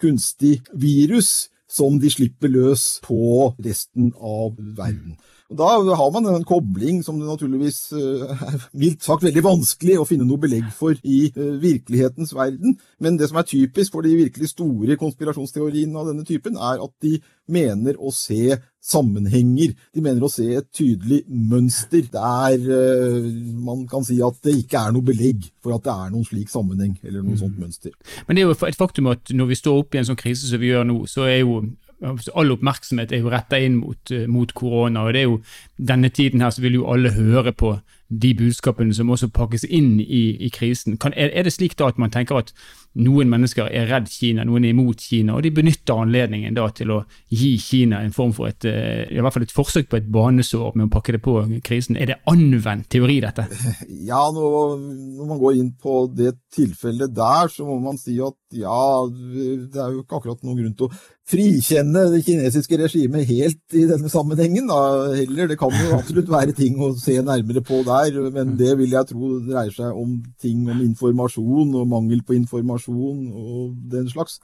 kunstig 0.00 0.60
virus 0.72 1.50
som 1.70 2.00
de 2.02 2.10
slipper 2.10 2.50
løs 2.50 2.98
på 3.04 3.52
resten 3.62 4.10
av 4.16 4.56
verden. 4.58 5.18
Og 5.50 5.58
Da 5.58 5.94
har 5.98 6.10
man 6.14 6.28
en 6.30 6.44
kobling 6.46 7.00
som 7.02 7.18
det 7.18 7.26
naturligvis 7.26 7.92
eh, 7.98 8.22
er 8.30 8.66
mildt 8.78 9.02
sagt 9.02 9.24
veldig 9.26 9.42
vanskelig 9.42 9.96
å 9.98 10.06
finne 10.06 10.26
noe 10.28 10.38
belegg 10.38 10.68
for 10.76 10.94
i 11.02 11.24
eh, 11.26 11.56
virkelighetens 11.62 12.30
verden. 12.36 12.76
Men 13.02 13.18
det 13.18 13.30
som 13.30 13.40
er 13.40 13.48
typisk 13.50 13.96
for 13.96 14.06
de 14.06 14.14
virkelig 14.14 14.52
store 14.52 14.98
konspirasjonsteoriene 15.00 15.98
av 15.98 16.12
denne 16.12 16.26
typen, 16.28 16.54
er 16.54 16.78
at 16.84 16.94
de 17.02 17.16
mener 17.50 17.98
å 17.98 18.14
se 18.14 18.60
sammenhenger. 18.80 19.74
De 19.90 20.06
mener 20.06 20.22
å 20.22 20.30
se 20.30 20.46
et 20.54 20.70
tydelig 20.70 21.24
mønster 21.26 22.06
der 22.14 22.70
eh, 22.78 23.28
man 23.58 23.88
kan 23.90 24.06
si 24.06 24.20
at 24.22 24.38
det 24.46 24.54
ikke 24.62 24.86
er 24.86 24.94
noe 24.94 25.10
belegg 25.10 25.50
for 25.58 25.74
at 25.74 25.84
det 25.88 25.96
er 25.96 26.14
noen 26.14 26.30
slik 26.30 26.52
sammenheng 26.52 26.94
eller 27.02 27.26
noe 27.26 27.42
sånt 27.42 27.58
mønster. 27.58 27.98
Men 28.28 28.38
det 28.38 28.46
er 28.46 28.52
jo 28.52 28.70
et 28.70 28.78
faktum 28.78 29.10
at 29.10 29.34
når 29.34 29.50
vi 29.50 29.62
står 29.64 29.82
oppe 29.82 29.98
i 29.98 30.04
en 30.04 30.12
sånn 30.12 30.22
krise 30.22 30.46
som 30.46 30.62
vi 30.62 30.70
gjør 30.70 30.86
nå, 30.86 31.02
så 31.10 31.26
er 31.26 31.40
jo 31.42 31.64
all 32.02 32.52
oppmerksomhet 32.54 33.12
er 33.12 33.20
jo 33.20 33.30
retta 33.32 33.58
inn 33.60 33.80
mot, 33.80 34.10
eh, 34.10 34.26
mot, 34.26 34.52
korona. 34.54 35.04
og 35.04 35.12
det 35.14 35.20
er 35.20 35.28
jo 35.28 35.40
Denne 35.76 36.08
tiden 36.08 36.40
her 36.40 36.50
så 36.50 36.60
vil 36.60 36.74
jo 36.74 36.86
alle 36.92 37.10
høre 37.10 37.52
på 37.52 37.78
de 38.10 38.34
budskapene 38.34 38.94
som 38.94 39.10
også 39.10 39.28
pakkes 39.30 39.64
inn 39.64 40.00
i, 40.00 40.36
i 40.42 40.48
krisen. 40.50 40.96
Kan, 40.98 41.14
er, 41.16 41.30
er, 41.30 41.46
det 41.46 41.52
slik 41.54 41.76
da 41.78 41.86
at 41.92 41.98
man 41.98 42.10
tenker 42.10 42.40
at 42.40 42.50
noen 42.98 43.30
mennesker 43.30 43.68
er 43.70 43.86
redd 43.86 44.08
Kina, 44.10 44.42
noen 44.44 44.66
er 44.66 44.74
imot 44.74 44.98
Kina, 45.04 45.36
og 45.36 45.44
de 45.46 45.52
benytter 45.54 46.02
anledningen 46.02 46.56
da 46.56 46.66
til 46.74 46.90
å 46.90 46.98
gi 47.30 47.52
Kina 47.62 48.02
en 48.02 48.14
form 48.14 48.34
for 48.34 48.50
et, 48.50 48.66
eh, 48.66 49.06
i 49.14 49.22
hvert 49.22 49.36
fall 49.36 49.46
et 49.46 49.54
forsøk 49.54 49.92
på 49.92 50.00
et 50.00 50.10
banesår 50.10 50.74
med 50.74 50.88
å 50.88 50.92
pakke 50.96 51.14
det 51.14 51.22
på 51.22 51.36
krisen? 51.66 51.96
Er 51.96 52.10
det 52.10 52.18
anvendt 52.30 52.90
teori, 52.90 53.20
dette? 53.22 53.46
Ja, 54.10 54.24
når, 54.34 54.80
man 55.28 55.38
går 55.38 55.60
inn 55.60 55.72
på 55.78 56.02
det 56.10 56.34
tilfellet 56.54 57.14
der, 57.14 57.50
så 57.52 57.66
må 57.68 57.78
man 57.84 57.98
si 58.00 58.16
at 58.24 58.34
ja, 58.50 59.06
det 59.10 59.78
er 59.78 59.92
jo 59.94 60.02
ikke 60.02 60.18
akkurat 60.18 60.40
noen 60.42 60.58
grunn 60.58 60.74
til 60.78 60.88
å 60.88 60.94
frikjenne 61.30 62.08
det 62.10 62.22
kinesiske 62.26 62.80
regimet 62.80 63.28
helt 63.28 63.76
i 63.78 63.84
denne 63.86 64.10
sammenhengen. 64.10 64.66
Da. 64.70 64.80
Heller, 65.14 65.52
det 65.52 65.58
kan 65.60 65.74
jo 65.76 65.94
absolutt 66.00 66.32
være 66.32 66.56
ting 66.56 66.80
å 66.82 66.90
se 66.98 67.14
nærmere 67.22 67.62
på 67.66 67.82
der, 67.86 68.18
men 68.34 68.56
det 68.58 68.74
vil 68.80 68.96
jeg 68.96 69.12
tro 69.12 69.36
dreier 69.46 69.72
seg 69.76 69.94
om 69.94 70.18
ting 70.42 70.66
om 70.66 70.82
informasjon 70.82 71.78
og 71.78 71.88
mangel 71.94 72.24
på 72.26 72.36
informasjon 72.40 73.24
og 73.30 73.78
den 73.94 74.10
slags. 74.10 74.40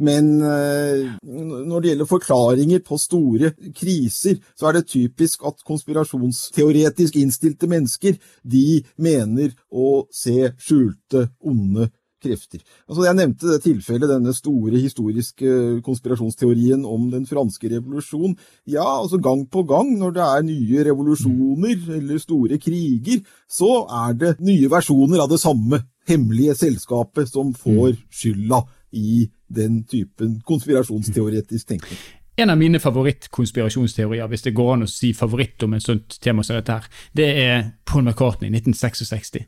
Men 0.00 0.40
eh, 0.40 1.10
når 1.22 1.80
det 1.80 1.90
gjelder 1.90 2.08
forklaringer 2.08 2.80
på 2.86 2.96
store 3.00 3.50
kriser, 3.76 4.38
så 4.56 4.70
er 4.70 4.78
det 4.78 4.88
typisk 4.88 5.44
at 5.44 5.60
konspirasjonsteoretisk 5.66 7.18
innstilte 7.20 7.68
mennesker 7.68 8.16
de 8.40 8.80
mener 8.96 9.52
å 9.68 10.06
se 10.14 10.54
skjulte, 10.56 11.26
onde 11.44 11.90
krefter. 12.22 12.62
Altså 12.88 13.06
Jeg 13.06 13.18
nevnte 13.18 13.50
det 13.50 13.62
tilfellet, 13.64 14.10
denne 14.10 14.34
store 14.36 14.80
historiske 14.80 15.80
konspirasjonsteorien 15.86 16.84
om 16.84 17.08
den 17.12 17.26
franske 17.26 17.70
revolusjon. 17.72 18.36
Ja, 18.68 18.86
altså 19.00 19.20
gang 19.22 19.46
på 19.50 19.64
gang 19.68 19.96
når 19.98 20.16
det 20.16 20.26
er 20.26 20.46
nye 20.48 20.84
revolusjoner 20.90 21.96
eller 21.98 22.20
store 22.22 22.60
kriger, 22.62 23.24
så 23.48 23.86
er 24.06 24.14
det 24.20 24.36
nye 24.44 24.70
versjoner 24.70 25.24
av 25.24 25.32
det 25.32 25.40
samme 25.42 25.82
hemmelige 26.08 26.54
selskapet 26.54 27.28
som 27.30 27.52
får 27.54 27.96
skylda 28.10 28.64
i 28.96 29.28
den 29.48 29.84
typen 29.86 30.40
konspirasjonsteoretisk 30.46 31.68
tenkning. 31.68 31.98
En 32.40 32.50
av 32.50 32.56
mine 32.58 32.80
favorittkonspirasjonsteorier, 32.80 34.26
hvis 34.30 34.46
det 34.46 34.54
går 34.56 34.72
an 34.74 34.86
å 34.86 34.90
si 34.90 35.10
favoritt 35.12 35.60
om 35.66 35.74
et 35.76 35.84
sånt 35.84 36.16
tema 36.24 36.44
som 36.46 36.56
dette, 36.56 36.72
her, 36.78 36.86
det 37.16 37.26
er 37.42 37.66
Paul 37.84 38.06
McCartney 38.06 38.48
1966. 38.48 39.42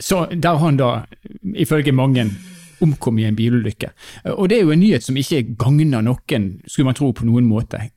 Så 0.00 0.26
der 0.32 0.58
han 0.58 0.78
da, 0.80 1.04
ifølge 1.54 1.92
mange, 1.92 2.30
omkom 2.80 3.18
i 3.18 3.26
en 3.28 3.36
bilulykke. 3.36 3.90
Og 4.24 4.48
det 4.48 4.58
er 4.58 4.64
jo 4.64 4.74
en 4.74 4.80
nyhet 4.80 5.04
som 5.04 5.16
ikke 5.20 5.42
gagner 5.60 6.02
noen, 6.04 6.50
skulle 6.66 6.88
man 6.88 6.96
tro, 6.98 7.12
på 7.12 7.28
noen 7.28 7.48
måte. 7.48 7.90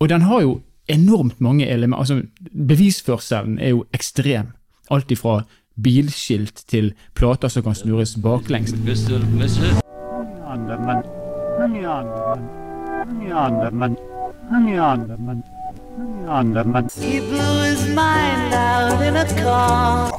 Og 0.00 0.08
den 0.08 0.24
har 0.24 0.40
jo 0.46 0.60
enormt 0.88 1.40
mange 1.40 1.68
elementer. 1.68 2.00
Altså, 2.00 2.22
bevisførselen 2.68 3.58
er 3.58 3.74
jo 3.74 3.84
ekstrem. 3.94 4.52
Alt 4.90 5.12
ifra 5.12 5.42
bilskilt 5.82 6.64
til 6.68 6.92
plater 7.14 7.48
som 7.48 7.62
kan 7.62 7.74
snurres 7.74 8.16
baklengs. 8.16 8.72
He 17.00 17.20
blew 17.20 17.62
his 17.62 17.86
mind 17.88 18.54
out 18.54 19.00
in 19.02 19.16
a 19.16 19.24
car. 19.24 20.09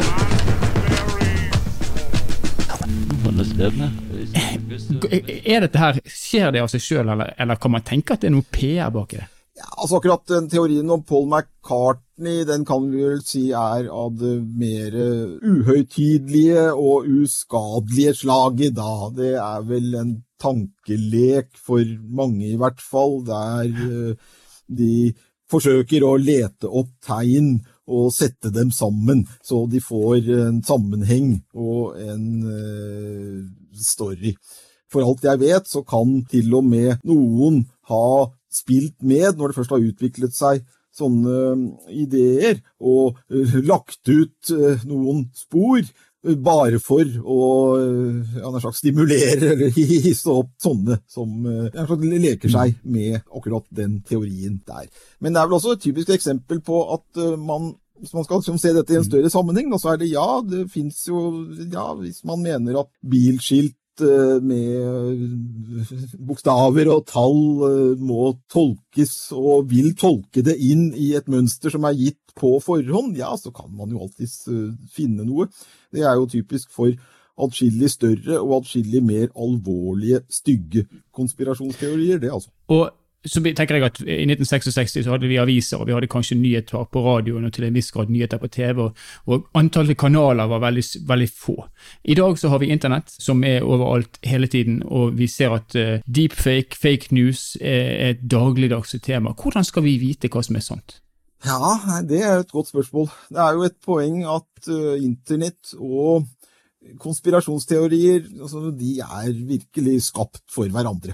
Er 5.45 5.65
dette 5.65 5.81
her, 5.81 5.99
Skjer 6.05 6.51
det 6.53 6.63
av 6.63 6.71
seg 6.71 6.83
sjøl, 6.83 7.09
eller, 7.09 7.33
eller, 7.37 7.59
kan 7.61 7.73
man 7.75 7.85
tenke 7.85 8.15
at 8.15 8.23
det 8.23 8.31
er 8.31 8.35
noe 8.35 8.47
PR 8.53 8.91
bak 8.93 9.15
det? 9.17 9.27
Ja, 9.57 9.67
altså 9.75 9.99
Akkurat 9.99 10.23
den 10.29 10.47
teorien 10.49 10.89
om 10.93 11.03
Paul 11.05 11.27
McCartney 11.27 12.45
den 12.47 12.63
kan 12.65 12.87
vi 12.89 13.03
vel 13.03 13.21
si 13.25 13.51
er 13.51 13.89
av 13.91 14.15
det 14.17 14.37
mer 14.57 14.95
uhøytidelige 15.41 16.71
og 16.73 17.09
uskadelige 17.21 18.15
slaget, 18.23 18.77
da. 18.79 19.09
Det 19.17 19.33
er 19.41 19.67
vel 19.69 19.95
en 19.99 20.15
tankelek 20.41 21.51
for 21.57 21.83
mange, 22.09 22.53
i 22.53 22.57
hvert 22.57 22.81
fall, 22.81 23.19
der 23.27 23.69
eh, 23.69 24.15
de 24.71 25.11
forsøker 25.51 26.05
å 26.07 26.15
lete 26.19 26.69
opp 26.69 26.93
tegn 27.05 27.59
og 27.91 28.11
sette 28.15 28.51
dem 28.53 28.71
sammen, 28.73 29.25
så 29.43 29.65
de 29.69 29.81
får 29.83 30.29
en 30.47 30.59
sammenheng 30.65 31.33
og 31.53 31.97
en 31.99 32.27
uh, 32.47 33.39
story. 33.77 34.35
For 34.91 35.07
alt 35.07 35.25
jeg 35.27 35.39
vet, 35.43 35.67
så 35.71 35.83
kan 35.87 36.19
til 36.31 36.51
og 36.57 36.67
med 36.67 37.01
noen 37.07 37.63
ha 37.91 38.27
spilt 38.51 38.99
med 38.99 39.39
når 39.39 39.51
det 39.51 39.59
først 39.59 39.75
har 39.75 39.89
utviklet 39.91 40.35
seg 40.35 40.63
sånne 40.91 41.71
ideer, 41.95 42.59
og 42.83 43.19
uh, 43.31 43.59
lagt 43.63 44.07
ut 44.11 44.55
noen 44.87 45.27
spor 45.35 45.83
bare 46.21 46.77
for 46.77 47.01
å 47.01 47.45
ja, 47.81 48.49
slags 48.61 48.81
stimulere 48.83 49.55
eller 49.55 49.71
hisse 49.75 50.29
opp 50.29 50.51
sånne 50.61 50.99
som 51.09 51.47
ja, 51.73 51.85
leker 51.97 52.51
seg 52.53 52.75
med 52.83 53.23
akkurat 53.23 53.65
den 53.73 54.03
teorien 54.05 54.59
der. 54.67 54.85
Men 55.17 55.33
det 55.33 55.41
er 55.41 55.49
vel 55.49 55.57
også 55.57 55.73
et 55.73 55.81
typisk 55.87 56.13
eksempel 56.13 56.61
på 56.61 56.83
at 56.93 57.23
man 57.41 57.71
hvis 58.01 58.15
man 58.17 58.25
skal 58.25 58.41
liksom 58.41 58.57
se 58.61 58.73
dette 58.75 58.95
i 58.95 58.99
en 58.99 59.05
større 59.05 59.29
sammenheng, 59.29 59.69
så 59.79 59.93
er 59.93 60.01
det 60.01 60.09
ja, 60.11 60.41
det 60.41 60.65
fins 60.73 61.03
jo 61.07 61.45
Ja, 61.71 61.91
hvis 61.99 62.23
man 62.27 62.41
mener 62.41 62.81
at 62.81 62.89
bilskilt 63.05 63.77
med 64.01 65.19
bokstaver 66.25 66.89
og 66.89 67.03
tall 67.11 67.97
må 68.01 68.31
tolkes, 68.49 69.13
og 69.35 69.69
vil 69.69 69.91
tolke 69.99 70.41
det 70.45 70.55
inn 70.57 70.89
i 70.97 71.11
et 71.19 71.29
mønster 71.29 71.73
som 71.73 71.85
er 71.85 71.99
gitt 71.99 72.33
på 72.33 72.55
forhånd, 72.63 73.13
ja, 73.19 73.29
så 73.37 73.51
kan 73.53 73.69
man 73.75 73.91
jo 73.93 74.01
alltids 74.01 74.47
finne 74.95 75.27
noe. 75.27 75.49
Det 75.93 76.07
er 76.07 76.17
jo 76.17 76.29
typisk 76.31 76.71
for 76.73 76.95
atskillig 77.41 77.91
større 77.91 78.39
og 78.39 78.61
atskillig 78.61 79.03
mer 79.05 79.27
alvorlige, 79.35 80.23
stygge 80.31 80.87
konspirasjonsteorier, 81.15 82.23
det 82.23 82.33
altså. 82.33 82.49
Og 82.71 82.89
så 83.25 83.41
tenker 83.43 83.77
jeg 83.77 83.85
at 83.85 83.99
I 84.01 84.23
1966 84.25 84.95
så 85.05 85.13
hadde 85.13 85.29
vi 85.29 85.37
aviser, 85.41 85.77
og 85.77 85.87
vi 85.87 85.93
hadde 85.93 86.09
kanskje 86.09 86.39
nyheter 86.39 86.87
på 86.89 87.03
radioen 87.05 87.45
og 87.45 87.53
til 87.53 87.67
en 87.67 87.75
viss 87.75 87.91
grad 87.93 88.09
nyheter 88.09 88.41
på 88.41 88.49
TV, 88.49 88.81
og, 88.87 88.97
og 89.29 89.45
antallet 89.57 89.97
kanaler 89.99 90.49
var 90.49 90.63
veldig, 90.63 90.83
veldig, 91.09 91.29
få. 91.29 91.55
I 92.03 92.17
dag 92.17 92.39
så 92.39 92.49
har 92.49 92.61
vi 92.63 92.71
internett, 92.73 93.13
som 93.13 93.43
er 93.45 93.61
overalt 93.61 94.17
hele 94.25 94.49
tiden, 94.49 94.81
og 94.85 95.17
vi 95.19 95.29
ser 95.29 95.53
at 95.53 95.77
uh, 95.77 96.01
deepfake, 96.05 96.77
fake 96.77 97.13
news, 97.13 97.55
er 97.61 98.15
et 98.15 98.25
dagligdags 98.25 98.95
tema. 99.03 99.35
Hvordan 99.37 99.65
skal 99.67 99.85
vi 99.85 99.99
vite 100.01 100.31
hva 100.31 100.41
som 100.45 100.57
er 100.57 100.65
sant? 100.65 100.99
Ja, 101.45 102.01
det 102.05 102.21
er 102.21 102.41
et 102.41 102.51
godt 102.53 102.69
spørsmål. 102.69 103.09
Det 103.29 103.41
er 103.41 103.57
jo 103.57 103.65
et 103.65 103.77
poeng 103.85 104.21
at 104.29 104.69
uh, 104.69 104.97
internett 104.97 105.75
og 105.77 106.25
konspirasjonsteorier 107.01 108.25
altså, 108.41 108.71
de 108.73 108.95
er 109.05 109.33
virkelig 109.45 109.99
skapt 110.09 110.41
for 110.49 110.69
hverandre. 110.73 111.13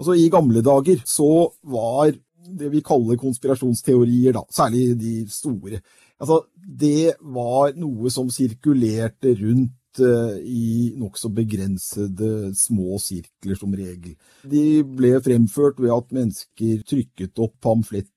Altså 0.00 0.16
I 0.18 0.30
gamle 0.32 0.62
dager 0.64 1.02
så 1.06 1.28
var 1.70 2.12
det 2.44 2.68
vi 2.72 2.82
kaller 2.84 3.16
konspirasjonsteorier, 3.16 4.34
da, 4.36 4.42
særlig 4.52 4.98
de 5.00 5.14
store, 5.32 5.78
altså 6.20 6.42
det 6.54 7.14
var 7.34 7.72
noe 7.80 8.10
som 8.12 8.28
sirkulerte 8.32 9.32
rundt 9.38 10.02
uh, 10.02 10.36
i 10.40 10.92
nokså 10.98 11.30
begrensede 11.34 12.52
små 12.58 12.98
sirkler, 13.00 13.56
som 13.56 13.72
regel. 13.72 14.16
De 14.44 14.82
ble 14.84 15.14
fremført 15.24 15.80
ved 15.80 15.94
at 15.94 16.12
mennesker 16.18 16.84
trykket 16.88 17.40
opp 17.40 17.56
pamfletter 17.64 18.12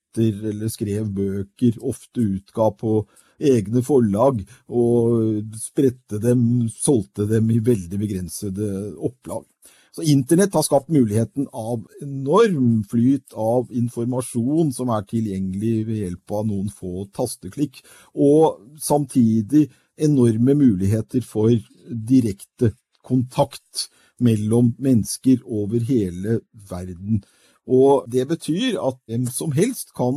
eller 0.52 0.72
skrev 0.74 1.08
bøker, 1.14 1.80
ofte 1.86 2.26
utga 2.26 2.72
på 2.76 3.00
egne 3.38 3.84
forlag 3.86 4.42
og 4.74 5.58
spredte 5.62 6.18
dem, 6.22 6.42
solgte 6.74 7.28
dem 7.30 7.52
i 7.54 7.62
veldig 7.64 8.00
begrensede 8.02 8.70
opplag. 8.98 9.46
Så 9.96 10.06
Internett 10.06 10.54
har 10.54 10.66
skapt 10.66 10.92
muligheten 10.94 11.48
av 11.54 11.86
enorm 12.02 12.84
flyt 12.90 13.34
av 13.34 13.72
informasjon 13.72 14.74
som 14.76 14.92
er 14.94 15.08
tilgjengelig 15.10 15.76
ved 15.88 16.02
hjelp 16.04 16.36
av 16.40 16.48
noen 16.50 16.70
få 16.74 17.08
tasteklikk, 17.16 17.82
og 18.14 18.60
samtidig 18.82 19.68
enorme 19.98 20.54
muligheter 20.58 21.24
for 21.26 21.54
direkte 21.88 22.74
kontakt 23.08 23.88
mellom 24.20 24.74
mennesker 24.82 25.42
over 25.46 25.82
hele 25.88 26.42
verden. 26.70 27.24
Og 27.68 28.08
det 28.12 28.28
betyr 28.30 28.80
at 28.80 29.00
hvem 29.08 29.28
som 29.32 29.52
helst 29.52 29.92
kan 29.98 30.16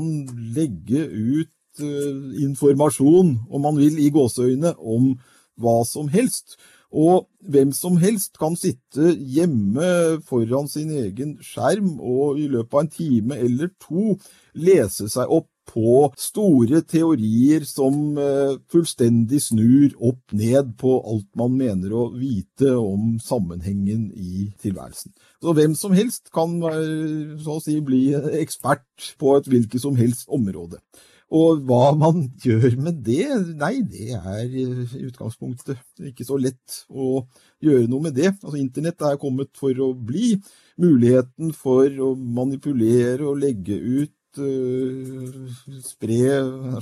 legge 0.55 1.07
ut 1.07 1.83
uh, 1.83 2.43
informasjon, 2.43 3.39
om 3.50 3.67
man 3.67 3.79
vil, 3.79 3.99
i 3.99 4.11
gåseøyne, 4.15 4.77
om 4.79 5.17
hva 5.61 5.81
som 5.85 6.09
helst. 6.09 6.57
Og 6.91 7.29
hvem 7.47 7.71
som 7.73 7.97
helst 8.03 8.35
kan 8.41 8.57
sitte 8.59 9.13
hjemme 9.15 10.19
foran 10.27 10.67
sin 10.69 10.91
egen 10.91 11.37
skjerm 11.45 12.01
og 12.01 12.41
i 12.41 12.49
løpet 12.51 12.75
av 12.75 12.83
en 12.83 12.93
time 12.95 13.39
eller 13.39 13.71
to 13.79 14.17
lese 14.59 15.07
seg 15.13 15.31
opp 15.31 15.49
på 15.71 16.09
store 16.19 16.81
teorier 16.89 17.63
som 17.69 18.19
eh, 18.19 18.57
fullstendig 18.73 19.39
snur 19.45 19.95
opp 20.11 20.35
ned 20.35 20.75
på 20.81 20.97
alt 20.99 21.29
man 21.39 21.55
mener 21.59 21.95
å 21.95 22.09
vite 22.15 22.73
om 22.75 23.21
sammenhengen 23.23 24.09
i 24.17 24.49
tilværelsen. 24.63 25.15
Så 25.41 25.55
hvem 25.55 25.77
som 25.79 25.95
helst 25.95 26.33
kan 26.35 26.59
eh, 26.73 27.61
si 27.63 27.79
bli 27.87 28.03
ekspert 28.41 29.13
på 29.21 29.37
et 29.39 29.51
hvilket 29.51 29.85
som 29.85 29.99
helst 30.01 30.27
område. 30.33 30.83
Og 31.31 31.61
hva 31.63 31.93
man 31.95 32.25
gjør 32.43 32.75
med 32.83 33.05
det, 33.07 33.29
nei, 33.59 33.77
det 33.87 34.17
er 34.19 34.49
i 34.51 34.65
utgangspunktet 35.07 35.79
ikke 36.11 36.27
så 36.27 36.39
lett 36.41 36.81
å 36.91 37.21
gjøre 37.63 37.87
noe 37.91 38.09
med 38.09 38.17
det. 38.19 38.33
Altså, 38.41 38.57
Internett 38.59 39.05
er 39.07 39.21
kommet 39.21 39.53
for 39.59 39.71
å 39.79 39.93
bli. 39.95 40.35
Muligheten 40.81 41.53
for 41.55 41.87
å 42.03 42.15
manipulere 42.19 43.29
og 43.31 43.39
legge 43.45 43.79
ut 43.79 44.41
uh, 44.43 45.47
spre 45.87 46.19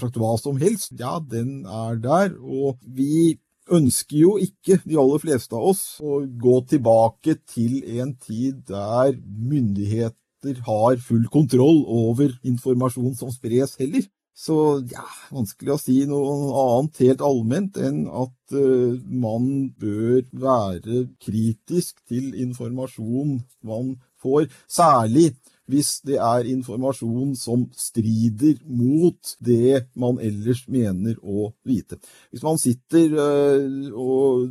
sagt, 0.00 0.16
hva 0.16 0.32
som 0.40 0.56
helst, 0.62 0.96
ja, 0.96 1.18
den 1.20 1.66
er 1.68 2.00
der. 2.00 2.32
Og 2.40 2.80
vi 2.80 3.36
ønsker 3.68 4.16
jo 4.16 4.36
ikke, 4.40 4.80
de 4.88 4.96
aller 4.96 5.20
fleste 5.20 5.52
av 5.56 5.68
oss, 5.74 5.82
å 6.00 6.22
gå 6.24 6.60
tilbake 6.72 7.36
til 7.52 7.82
en 8.00 8.16
tid 8.16 8.64
der 8.70 9.12
myndigheter 9.20 10.62
har 10.64 11.02
full 11.04 11.26
kontroll 11.28 11.82
over 11.84 12.32
informasjon 12.46 13.12
som 13.18 13.34
spres 13.34 13.76
heller. 13.76 14.08
Så 14.38 14.54
ja, 14.86 15.02
vanskelig 15.34 15.72
å 15.74 15.80
si 15.82 15.96
noe 16.06 16.34
annet 16.62 17.00
helt 17.02 17.22
allment 17.26 17.78
enn 17.82 18.04
at 18.06 18.54
uh, 18.54 18.94
man 19.10 19.48
bør 19.82 20.20
være 20.30 21.08
kritisk 21.18 21.98
til 22.06 22.36
informasjon 22.44 23.40
man 23.66 23.96
får, 24.22 24.46
særlig 24.70 25.32
hvis 25.68 25.90
det 26.06 26.20
er 26.22 26.46
informasjon 26.48 27.34
som 27.36 27.66
strider 27.76 28.56
mot 28.64 29.34
det 29.44 29.88
man 29.98 30.22
ellers 30.22 30.62
mener 30.70 31.18
å 31.18 31.50
vite. 31.66 31.98
Hvis 32.30 32.46
man 32.46 32.62
sitter 32.62 33.18
uh, 33.18 33.90
og 33.90 34.46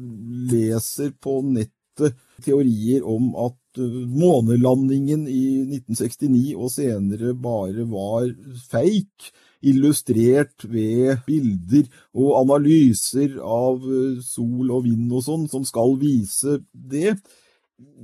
leser 0.52 1.16
på 1.16 1.40
nettet 1.48 2.20
teorier 2.44 3.08
om 3.08 3.32
at 3.48 3.80
uh, 3.82 4.00
månelandingen 4.12 5.26
i 5.32 5.44
1969 5.80 6.58
og 6.60 6.76
senere 6.76 7.34
bare 7.34 7.88
var 7.88 8.28
fake, 8.68 9.32
illustrert 9.66 10.66
ved 10.70 11.24
bilder 11.28 11.88
og 12.18 12.38
analyser 12.44 13.38
av 13.42 13.84
eh, 13.84 14.22
sol 14.24 14.72
og 14.72 14.86
vind 14.86 15.12
og 15.12 15.26
sånn, 15.26 15.48
som 15.52 15.66
skal 15.68 15.98
vise 16.02 16.60
det. 16.72 17.18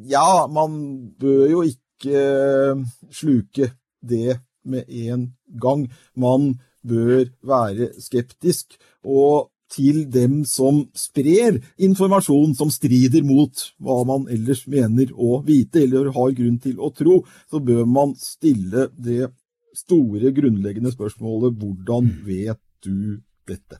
Ja, 0.10 0.46
man 0.50 0.76
bør 1.20 1.48
jo 1.50 1.64
ikke 1.68 2.84
sluke 3.14 3.72
det 4.04 4.40
med 4.64 4.90
en 4.90 5.32
gang. 5.62 5.88
Man 6.16 6.54
bør 6.84 7.26
være 7.46 7.94
skeptisk. 8.02 8.78
Og 9.04 9.50
til 9.74 10.04
dem 10.14 10.44
som 10.46 10.84
sprer 10.94 11.58
informasjon 11.82 12.54
som 12.58 12.72
strider 12.74 13.24
mot 13.26 13.64
hva 13.82 14.04
man 14.08 14.28
ellers 14.32 14.66
mener 14.70 15.14
å 15.16 15.40
vite 15.46 15.82
eller 15.88 16.12
har 16.14 16.36
grunn 16.38 16.60
til 16.62 16.78
å 16.78 16.92
tro, 16.94 17.24
så 17.50 17.62
bør 17.64 17.88
man 17.90 18.14
stille 18.20 18.90
det 18.94 19.32
store, 19.74 20.32
grunnleggende 20.36 20.92
spørsmålet 20.94 21.60
hvordan 21.60 22.10
vet 22.26 22.62
du 22.86 23.20
dette? 23.50 23.80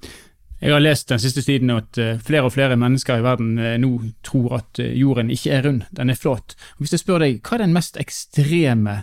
Jeg 0.64 0.72
har 0.72 0.80
lest 0.80 1.10
den 1.12 1.20
siste 1.20 1.42
tiden 1.44 1.74
at 1.74 1.98
eh, 2.00 2.20
flere 2.24 2.48
og 2.48 2.54
flere 2.56 2.78
mennesker 2.80 3.20
i 3.20 3.24
verden 3.26 3.58
eh, 3.60 3.76
nå 3.82 3.98
tror 4.24 4.60
at 4.62 4.80
eh, 4.80 4.94
jorden 4.96 5.32
ikke 5.34 5.52
er 5.52 5.66
rund, 5.68 5.82
den 5.92 6.10
er 6.10 6.20
flat. 6.20 6.56
Hvis 6.80 6.96
jeg 6.96 7.04
spør 7.04 7.26
deg, 7.26 7.42
hva 7.44 7.58
er 7.58 7.66
den 7.66 7.76
mest 7.76 8.00
ekstreme 8.00 9.02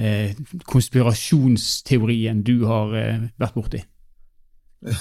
eh, 0.00 0.32
konspirasjonsteorien 0.64 2.40
du 2.46 2.64
har 2.70 2.96
eh, 2.96 3.26
vært 3.40 3.58
borti? 3.58 3.82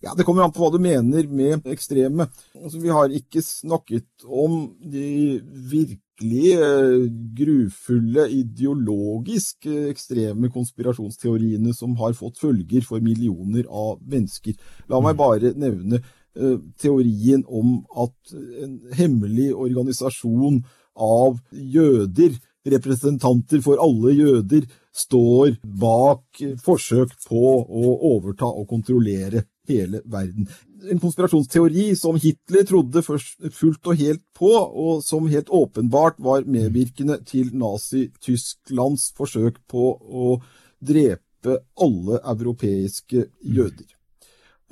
Ja, 0.00 0.14
Det 0.16 0.24
kommer 0.24 0.46
an 0.46 0.52
på 0.54 0.62
hva 0.62 0.70
du 0.72 0.78
mener 0.80 1.26
med 1.28 1.66
ekstreme. 1.68 2.24
Altså, 2.56 2.78
vi 2.80 2.88
har 2.88 3.12
ikke 3.12 3.42
snakket 3.44 4.24
om 4.24 4.62
de 4.80 5.42
virkelig 5.44 6.00
grufulle, 6.20 8.26
ideologisk 8.28 9.66
ekstreme 9.66 10.50
konspirasjonsteoriene 10.52 11.72
som 11.74 11.96
har 11.96 12.12
fått 12.14 12.38
følger 12.38 12.84
for 12.86 13.00
millioner 13.00 13.64
av 13.68 14.00
mennesker. 14.04 14.54
La 14.88 15.00
meg 15.00 15.16
bare 15.16 15.54
nevne 15.56 16.02
uh, 16.02 16.58
teorien 16.78 17.44
om 17.48 17.82
at 17.96 18.34
en 18.62 18.78
hemmelig 18.98 19.52
organisasjon 19.54 20.62
av 20.92 21.40
jøder 21.52 22.36
representanter 22.68 23.62
for 23.64 23.80
alle 23.82 24.12
jøder 24.14 24.68
står 24.94 25.56
bak 25.64 26.42
forsøk 26.62 27.16
på 27.26 27.42
å 27.64 27.96
overta 28.12 28.46
og 28.46 28.68
kontrollere 28.70 29.46
hele 29.68 30.02
verden. 30.04 30.48
En 30.90 31.00
konspirasjonsteori 31.02 31.92
som 31.98 32.18
Hitler 32.18 32.66
trodde 32.66 33.02
fullt 33.04 33.86
og 33.86 33.98
helt 34.00 34.24
på, 34.34 34.50
og 34.50 35.02
som 35.06 35.30
helt 35.30 35.50
åpenbart 35.50 36.18
var 36.22 36.48
medvirkende 36.48 37.20
til 37.28 37.52
Nazi-Tysklands 37.54 39.12
forsøk 39.18 39.62
på 39.70 39.94
å 39.98 40.36
drepe 40.82 41.60
alle 41.78 42.20
europeiske 42.34 43.28
jøder. 43.42 43.90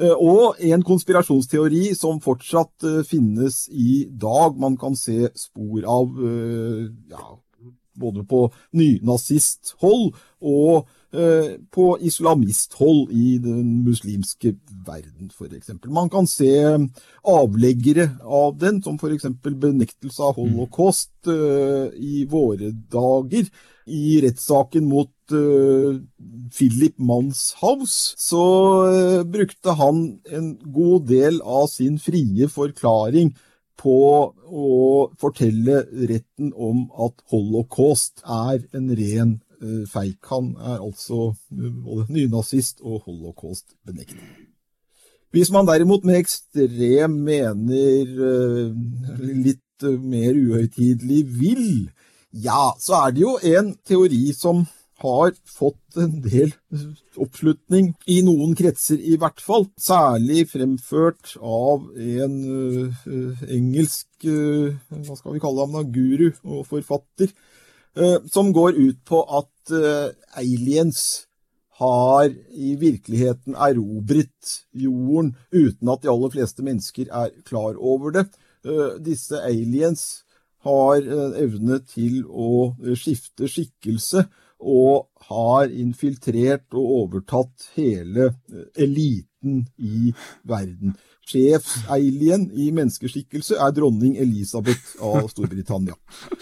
Eh, 0.00 0.16
og 0.16 0.60
en 0.64 0.82
konspirasjonsteori 0.86 1.90
som 1.98 2.22
fortsatt 2.24 2.86
eh, 2.88 3.02
finnes 3.06 3.66
i 3.68 4.06
dag. 4.10 4.56
Man 4.56 4.78
kan 4.80 4.96
se 4.96 5.28
spor 5.36 5.84
av 5.84 6.16
eh, 6.24 6.86
ja, 7.12 7.26
både 8.00 8.24
på 8.28 8.46
nynazisthold 8.80 10.14
og 10.40 10.88
på 11.10 11.84
islamisthold 12.06 13.10
i 13.10 13.38
den 13.42 13.80
muslimske 13.82 14.52
verden, 14.86 15.30
f.eks. 15.34 15.72
Man 15.90 16.10
kan 16.10 16.28
se 16.30 16.52
avleggere 17.26 18.12
av 18.22 18.54
den, 18.60 18.78
som 18.82 18.94
f.eks. 18.94 19.26
benektelse 19.42 20.22
av 20.22 20.38
holocaust 20.38 21.10
eh, 21.26 21.90
i 21.98 22.24
våre 22.30 22.70
dager. 22.92 23.50
I 23.90 24.20
rettssaken 24.22 24.84
mot 24.86 25.32
uh, 25.34 25.96
Philip 26.54 26.94
Manshaus 27.02 28.14
så 28.22 28.44
brukte 29.26 29.74
han 29.74 30.20
en 30.30 30.52
god 30.62 31.08
del 31.08 31.40
av 31.42 31.66
sin 31.72 31.96
frie 31.98 32.46
forklaring 32.46 33.32
på 33.80 34.00
å 34.30 34.70
fortelle 35.20 35.82
retten 36.10 36.52
om 36.54 36.84
at 37.02 37.16
holocaust 37.32 38.22
er 38.22 38.62
en 38.76 38.92
ren 38.94 39.38
uh, 39.62 39.84
feik. 39.88 40.18
Han 40.32 40.54
er 40.56 40.78
altså 40.78 41.32
uh, 41.32 41.70
både 41.84 42.06
nynazist 42.12 42.80
og 42.80 43.02
holocaust-benekter. 43.06 44.24
Hvis 45.30 45.52
man 45.54 45.68
derimot 45.68 46.04
med 46.04 46.18
ekstrem 46.18 47.20
mener 47.28 48.14
uh, 48.18 48.74
litt 49.20 49.86
mer 50.02 50.36
uhøytidelig 50.36 51.22
vil, 51.40 51.68
ja, 52.32 52.72
så 52.78 53.06
er 53.06 53.14
det 53.16 53.22
jo 53.24 53.38
en 53.56 53.74
teori 53.86 54.32
som 54.36 54.66
har 55.00 55.32
fått 55.48 55.96
en 56.00 56.18
del 56.24 56.52
oppslutning, 57.20 57.94
i 58.10 58.20
noen 58.26 58.52
kretser 58.58 59.00
i 59.00 59.16
hvert 59.20 59.40
fall. 59.42 59.66
Særlig 59.80 60.44
fremført 60.50 61.36
av 61.40 61.86
en 61.96 62.36
uh, 62.44 63.46
engelsk 63.48 64.28
uh, 64.28 64.76
hva 64.90 65.16
skal 65.16 65.36
vi 65.36 65.42
kalle 65.42 65.64
ham 65.64 65.78
da, 65.78 65.86
guru 65.88 66.28
og 66.44 66.66
forfatter, 66.68 67.32
som 68.30 68.52
går 68.54 68.76
ut 68.78 68.98
på 69.04 69.18
at 69.38 69.72
aliens 70.38 71.00
har 71.80 72.28
i 72.54 72.74
virkeligheten 72.78 73.56
erobret 73.58 74.52
jorden 74.72 75.32
uten 75.50 75.90
at 75.90 76.04
de 76.04 76.10
aller 76.12 76.30
fleste 76.30 76.62
mennesker 76.62 77.10
er 77.10 77.32
klar 77.48 77.74
over 77.76 78.14
det. 78.14 78.26
Disse 79.02 79.40
aliens 79.42 80.22
har 80.62 81.02
evne 81.40 81.80
til 81.88 82.22
å 82.28 82.76
skifte 82.94 83.48
skikkelse 83.50 84.26
og 84.60 85.08
har 85.30 85.72
infiltrert 85.72 86.68
og 86.76 86.96
overtatt 87.04 87.70
hele 87.76 88.30
eh, 88.52 88.66
eliten 88.84 89.64
i 89.78 90.12
verden. 90.44 90.96
Sjefsalien 91.30 92.48
i 92.58 92.70
menneskeskikkelse 92.74 93.58
er 93.62 93.74
dronning 93.76 94.16
Elisabeth 94.20 94.96
av 95.04 95.28
Storbritannia. 95.30 95.96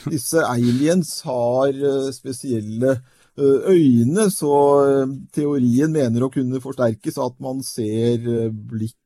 Disse 0.08 0.44
aliens 0.46 1.18
har 1.28 1.74
eh, 1.74 2.10
spesielle 2.14 2.94
eh, 2.94 3.68
øyne, 3.74 4.28
så 4.32 4.54
eh, 4.86 5.16
teorien 5.34 5.92
mener 5.92 6.24
å 6.24 6.32
kunne 6.32 6.62
forsterkes 6.64 7.20
at 7.24 7.36
man 7.44 7.60
ser 7.66 8.24
blikk 8.50 8.96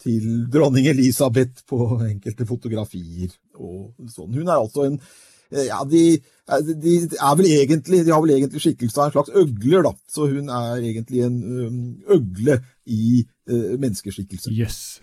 til 0.00 0.46
dronning 0.48 0.86
Elisabeth 0.88 1.66
på 1.68 1.98
enkelte 2.06 2.46
fotografier 2.48 3.34
og 3.60 3.90
sånn. 4.08 4.32
Hun 4.32 4.46
er 4.46 4.56
altså 4.56 4.86
en 4.88 5.02
ja, 5.48 5.78
de, 5.88 6.18
de 6.76 6.94
er 7.08 7.36
vel 7.38 7.46
egentlig, 7.48 8.02
de 8.04 8.12
har 8.12 8.20
vel 8.20 8.34
egentlig 8.34 8.60
skikkelse 8.60 9.00
av 9.00 9.06
en 9.06 9.14
slags 9.14 9.32
øgler, 9.32 9.86
da. 9.86 9.94
Så 10.12 10.26
hun 10.28 10.50
er 10.52 10.82
egentlig 10.90 11.22
en 11.24 11.38
øgle 12.04 12.58
i 12.84 13.22
menneskeskikkelse. 13.48 14.52
Yes. 14.52 14.98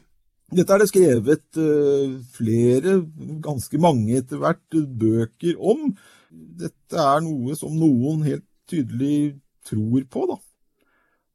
Dette 0.53 0.75
er 0.75 0.81
det 0.81 0.91
skrevet 0.91 1.57
eh, 1.57 2.17
flere, 2.35 2.99
ganske 3.41 3.79
mange 3.81 4.19
etter 4.19 4.41
hvert, 4.41 4.61
eh, 4.77 4.85
bøker 4.85 5.55
om. 5.57 5.87
Dette 6.29 6.99
er 7.01 7.23
noe 7.25 7.55
som 7.57 7.73
noen 7.73 8.21
helt 8.27 8.45
tydelig 8.69 9.39
tror 9.65 10.05
på, 10.11 10.27
da. 10.29 10.37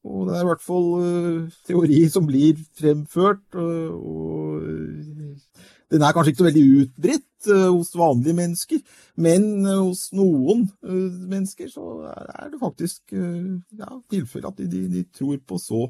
Og 0.06 0.28
det 0.28 0.36
er 0.36 0.44
i 0.44 0.48
hvert 0.48 0.62
fall 0.62 0.86
eh, 1.02 1.56
teori 1.66 2.04
som 2.12 2.28
blir 2.28 2.60
fremført. 2.78 3.42
og 3.58 4.62
den 5.90 6.04
er 6.06 6.14
kanskje 6.14 6.30
ikke 6.30 6.44
så 6.44 6.46
veldig 6.46 6.66
utbredt 6.84 7.48
hos 7.50 7.88
vanlige 7.96 8.36
mennesker, 8.36 8.78
men 9.16 9.64
hos 9.64 10.12
noen 10.14 10.68
mennesker 10.84 11.70
så 11.72 12.12
er 12.12 12.52
det 12.52 12.60
faktisk 12.60 13.14
ja, 13.16 13.88
tilfelle 14.12 14.52
at 14.52 14.60
de, 14.60 14.84
de 14.92 15.02
tror 15.10 15.40
på 15.48 15.58
så 15.58 15.88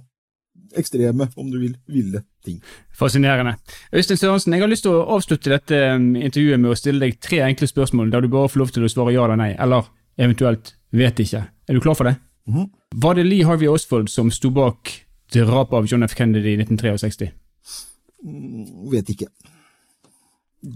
ekstreme, 0.78 1.28
om 1.36 1.50
du 1.50 1.58
vil, 1.60 1.76
ville 1.90 2.22
ting. 2.44 2.60
Fascinerende. 2.96 3.56
Øystein 3.92 4.20
Sørensen, 4.20 4.54
jeg 4.54 4.62
har 4.62 4.70
lyst 4.70 4.86
til 4.86 4.96
å 4.96 5.04
avslutte 5.16 5.52
dette 5.52 5.80
um, 5.96 6.12
intervjuet 6.16 6.60
med 6.60 6.72
å 6.72 6.78
stille 6.78 7.02
deg 7.04 7.18
tre 7.22 7.42
enkle 7.46 7.68
spørsmål 7.70 8.12
der 8.12 8.24
du 8.24 8.30
bare 8.32 8.50
får 8.52 8.62
lov 8.62 8.72
til 8.74 8.86
å 8.86 8.92
svare 8.92 9.14
ja 9.16 9.26
eller 9.26 9.40
nei, 9.40 9.52
eller 9.58 9.90
eventuelt 10.20 10.74
vet 10.96 11.22
ikke. 11.22 11.44
Er 11.68 11.76
du 11.76 11.82
klar 11.84 11.98
for 11.98 12.10
det? 12.10 12.16
Mhm. 12.50 12.70
Var 13.02 13.14
det 13.14 13.26
Lee 13.26 13.46
Harvey 13.46 13.68
Oswald 13.70 14.10
som 14.10 14.30
sto 14.34 14.50
bak 14.50 14.90
drapet 15.32 15.76
av 15.78 15.86
John 15.86 16.02
F. 16.02 16.16
Kennedy 16.18 16.56
i 16.56 16.58
1963? 16.58 17.30
Mm, 18.26 18.90
Vet 18.90 19.12
ikke. 19.14 19.28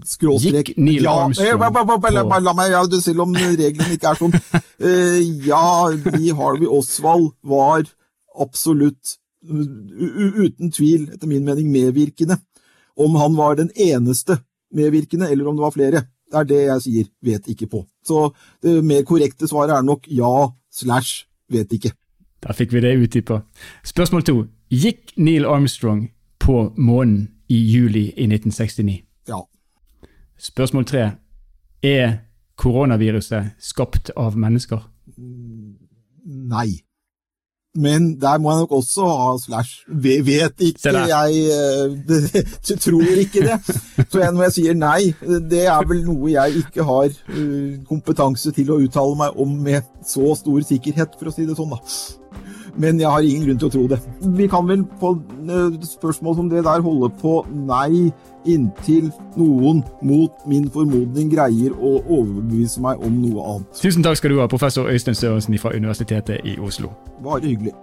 Skråstrek. 0.05 0.71
Gikk 0.71 0.79
Neil 0.81 1.03
ja, 1.05 1.13
Armstrong 1.25 1.47
ja, 1.51 1.57
ba- 1.69 2.09
la, 2.09 2.39
la 2.41 2.53
meg, 2.57 2.71
ja, 2.73 2.81
selv 3.03 3.25
om 3.27 3.35
reglene 3.35 3.93
ikke 3.93 4.13
er 4.13 4.17
sånn. 4.17 4.33
Uh, 4.81 5.19
ja, 5.51 5.65
Lee 6.15 6.33
Harvey 6.33 6.69
Oswald 6.69 7.35
var 7.45 7.85
absolutt, 8.41 9.17
uten 9.45 10.71
tvil, 10.71 11.09
etter 11.13 11.29
min 11.29 11.45
mening, 11.45 11.71
medvirkende. 11.71 12.37
Om 12.95 13.15
han 13.19 13.35
var 13.37 13.57
den 13.59 13.71
eneste 13.75 14.39
medvirkende, 14.75 15.29
eller 15.31 15.47
om 15.47 15.57
det 15.57 15.65
var 15.65 15.75
flere, 15.75 16.01
det 16.31 16.39
er 16.39 16.49
det 16.49 16.61
jeg 16.63 16.81
sier 16.85 17.11
vet 17.23 17.47
ikke 17.51 17.67
på. 17.71 17.83
Så 18.05 18.29
det 18.63 18.79
mer 18.85 19.03
korrekte 19.07 19.47
svaret 19.47 19.75
er 19.75 19.85
nok 19.85 20.07
ja 20.09 20.49
slash 20.73 21.25
vet 21.51 21.71
ikke. 21.73 21.93
Da 22.43 22.53
fikk 22.53 22.73
vi 22.73 22.83
det 22.83 22.95
utdypa. 23.01 23.41
Spørsmål 23.85 24.25
to. 24.25 24.35
Gikk 24.69 25.13
Neil 25.17 25.45
Armstrong 25.45 26.09
på 26.41 26.73
månen 26.77 27.29
i 27.49 27.57
juli 27.57 28.09
i 28.17 28.27
1969? 28.27 28.97
Ja. 29.29 29.41
Spørsmål 30.37 30.85
tre. 30.85 31.03
Er 31.83 32.17
koronaviruset 32.57 33.55
skapt 33.59 34.11
av 34.17 34.37
mennesker? 34.37 34.81
Nei. 36.25 36.81
Men 37.75 38.13
der 38.21 38.37
må 38.39 38.51
jeg 38.53 38.61
nok 38.63 38.71
også 38.77 39.05
ha 39.09 39.31
slash 39.41 39.81
ve- 39.87 40.21
vet 40.25 40.61
ikke. 40.63 40.79
Jeg 41.09 41.41
eh, 41.51 42.77
tror 42.85 43.17
ikke 43.19 43.41
det. 43.49 43.57
Så 44.09 44.19
jeg, 44.21 44.31
når 44.31 44.43
jeg 44.47 44.53
sier 44.55 44.77
nei, 44.79 45.13
det 45.51 45.65
er 45.67 45.87
vel 45.89 46.05
noe 46.07 46.31
jeg 46.31 46.61
ikke 46.63 46.85
har 46.87 47.09
eh, 47.11 47.75
kompetanse 47.89 48.53
til 48.55 48.71
å 48.71 48.79
uttale 48.85 49.17
meg 49.19 49.35
om 49.43 49.57
med 49.67 49.83
så 50.07 50.31
stor 50.39 50.63
sikkerhet, 50.69 51.19
for 51.19 51.27
å 51.27 51.35
si 51.35 51.43
det 51.49 51.57
sånn, 51.59 51.75
da. 51.75 51.81
Men 52.77 52.99
jeg 52.99 53.07
har 53.07 53.23
ingen 53.23 53.45
grunn 53.47 53.59
til 53.59 53.69
å 53.69 53.73
tro 53.73 53.83
det. 53.87 53.99
Vi 54.35 54.47
kan 54.51 54.67
vel 54.67 54.83
på 54.99 55.13
eh, 55.47 55.77
spørsmål 55.87 56.35
som 56.39 56.49
det 56.51 56.65
der 56.67 56.83
holde 56.83 57.09
på 57.21 57.37
nei 57.55 58.11
inntil 58.45 59.09
noen 59.39 59.81
mot 60.05 60.45
min 60.49 60.67
formodning 60.71 61.31
greier 61.31 61.73
å 61.73 61.95
overbevise 62.03 62.83
meg 62.83 63.01
om 63.05 63.17
noe 63.23 63.47
annet. 63.55 63.81
Tusen 63.81 64.05
takk 64.05 64.19
skal 64.19 64.35
du 64.35 64.41
ha, 64.43 64.49
professor 64.51 64.91
Øystein 64.91 65.17
Sørensen 65.17 65.57
fra 65.61 65.73
Universitetet 65.75 66.45
i 66.45 66.57
Oslo. 66.61 66.91
Bare 67.23 67.41
hyggelig. 67.47 67.73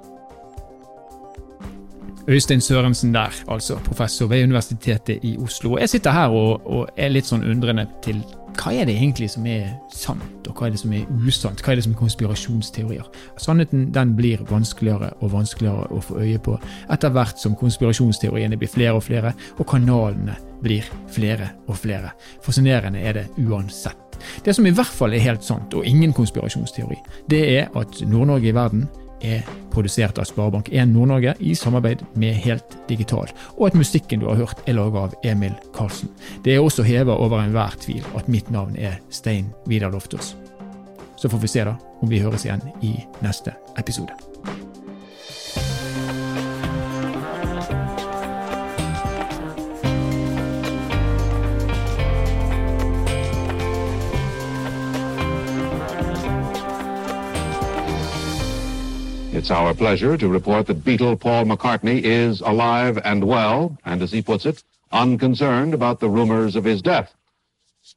Øystein 2.28 2.60
Sørensen 2.62 3.14
der, 3.14 3.34
altså 3.48 3.80
professor 3.84 4.26
ved 4.30 4.44
Universitetet 4.44 5.24
i 5.26 5.34
Oslo. 5.42 5.78
Jeg 5.78 5.88
sitter 5.88 6.14
her 6.14 6.28
og, 6.28 6.62
og 6.66 6.86
er 6.96 7.10
litt 7.10 7.26
sånn 7.26 7.42
undrende 7.42 7.88
til 8.04 8.22
hva 8.62 8.70
er 8.78 8.86
det 8.86 8.94
egentlig 8.94 9.26
som 9.32 9.46
er 9.50 9.72
sant, 9.90 10.46
og 10.46 10.54
hva 10.54 10.68
er 10.68 10.74
det 10.74 10.80
som 10.82 10.92
er 10.94 11.08
usant? 11.26 11.62
Hva 11.64 11.72
er 11.72 11.80
det 11.80 11.84
som 11.86 11.96
er 11.96 11.98
konspirasjonsteorier? 11.98 13.08
Sannheten 13.42 13.88
den 13.94 14.14
blir 14.18 14.44
vanskeligere 14.46 15.10
og 15.18 15.32
vanskeligere 15.32 15.88
å 15.90 16.02
få 16.04 16.20
øye 16.22 16.38
på 16.42 16.54
etter 16.92 17.10
hvert 17.14 17.42
som 17.42 17.56
konspirasjonsteoriene 17.58 18.58
blir 18.60 18.70
flere 18.70 18.94
og 19.00 19.02
flere, 19.08 19.34
og 19.58 19.66
kanalene 19.66 20.36
blir 20.62 20.86
flere 21.10 21.50
og 21.66 21.80
flere. 21.82 22.14
Fascinerende 22.44 23.02
er 23.02 23.18
det 23.18 23.26
uansett. 23.42 23.98
Det 24.44 24.54
som 24.54 24.66
i 24.66 24.74
hvert 24.74 24.94
fall 24.94 25.16
er 25.16 25.24
helt 25.24 25.42
sant, 25.42 25.74
og 25.74 25.86
ingen 25.88 26.14
konspirasjonsteori, 26.14 27.00
det 27.30 27.42
er 27.56 27.78
at 27.78 28.04
Nord-Norge 28.06 28.52
i 28.52 28.54
verden 28.54 28.86
er 29.22 29.46
produsert 29.72 30.18
av 30.20 30.28
Sparebank1 30.28 30.92
Nord-Norge 30.92 31.34
i 31.40 31.54
samarbeid 31.58 32.04
med 32.18 32.36
Helt 32.44 32.76
Digital, 32.88 33.30
og 33.56 33.70
at 33.70 33.78
musikken 33.78 34.22
du 34.22 34.28
har 34.28 34.40
hørt 34.42 34.62
er 34.66 34.76
laget 34.78 35.00
av 35.02 35.28
Emil 35.32 35.54
Karlsen. 35.76 36.12
Det 36.44 36.54
er 36.54 36.62
også 36.64 36.86
hevet 36.86 37.14
over 37.14 37.40
enhver 37.40 37.78
tvil 37.80 38.04
at 38.18 38.28
mitt 38.28 38.50
navn 38.52 38.76
er 38.76 39.00
Stein 39.10 39.52
Vidar 39.66 39.94
Loftaas. 39.94 40.34
Så 41.16 41.30
får 41.30 41.44
vi 41.44 41.54
se 41.54 41.64
da 41.68 41.76
om 42.02 42.10
vi 42.10 42.22
høres 42.22 42.46
igjen 42.46 42.64
i 42.82 42.96
neste 43.22 43.54
episode. 43.78 44.12
It's 59.42 59.50
our 59.50 59.74
pleasure 59.74 60.16
to 60.16 60.28
report 60.28 60.68
that 60.68 60.84
Beatle 60.84 61.18
Paul 61.18 61.46
McCartney 61.46 62.00
is 62.00 62.42
alive 62.42 62.96
and 63.04 63.24
well, 63.24 63.76
and 63.84 64.00
as 64.00 64.12
he 64.12 64.22
puts 64.22 64.46
it, 64.46 64.62
unconcerned 64.92 65.74
about 65.74 65.98
the 65.98 66.08
rumors 66.08 66.54
of 66.54 66.62
his 66.62 66.80
death. 66.80 67.12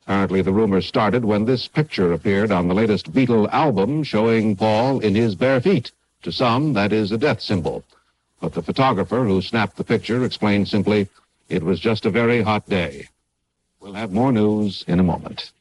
Apparently, 0.02 0.42
the 0.42 0.52
rumors 0.52 0.88
started 0.88 1.24
when 1.24 1.46
this 1.46 1.68
picture 1.68 2.12
appeared 2.14 2.52
on 2.52 2.68
the 2.68 2.74
latest 2.74 3.14
Beatle 3.14 3.48
album 3.52 4.02
showing 4.02 4.56
Paul 4.56 5.02
in 5.02 5.14
his 5.14 5.36
bare 5.36 5.62
feet. 5.62 5.92
To 6.24 6.32
some, 6.32 6.74
that 6.74 6.92
is 6.92 7.12
a 7.12 7.18
death 7.20 7.42
symbol. 7.42 7.84
But 8.42 8.54
the 8.54 8.64
photographer 8.64 9.24
who 9.24 9.40
snapped 9.44 9.78
the 9.78 9.84
picture 9.84 10.26
explained 10.26 10.68
simply, 10.68 11.10
it 11.48 11.62
was 11.62 11.80
just 11.80 12.08
a 12.08 12.10
very 12.10 12.42
hot 12.42 12.68
day. 12.68 13.10
We'll 13.80 13.94
have 13.94 14.12
more 14.12 14.32
news 14.32 14.84
in 14.88 15.00
a 15.00 15.04
moment. 15.04 15.52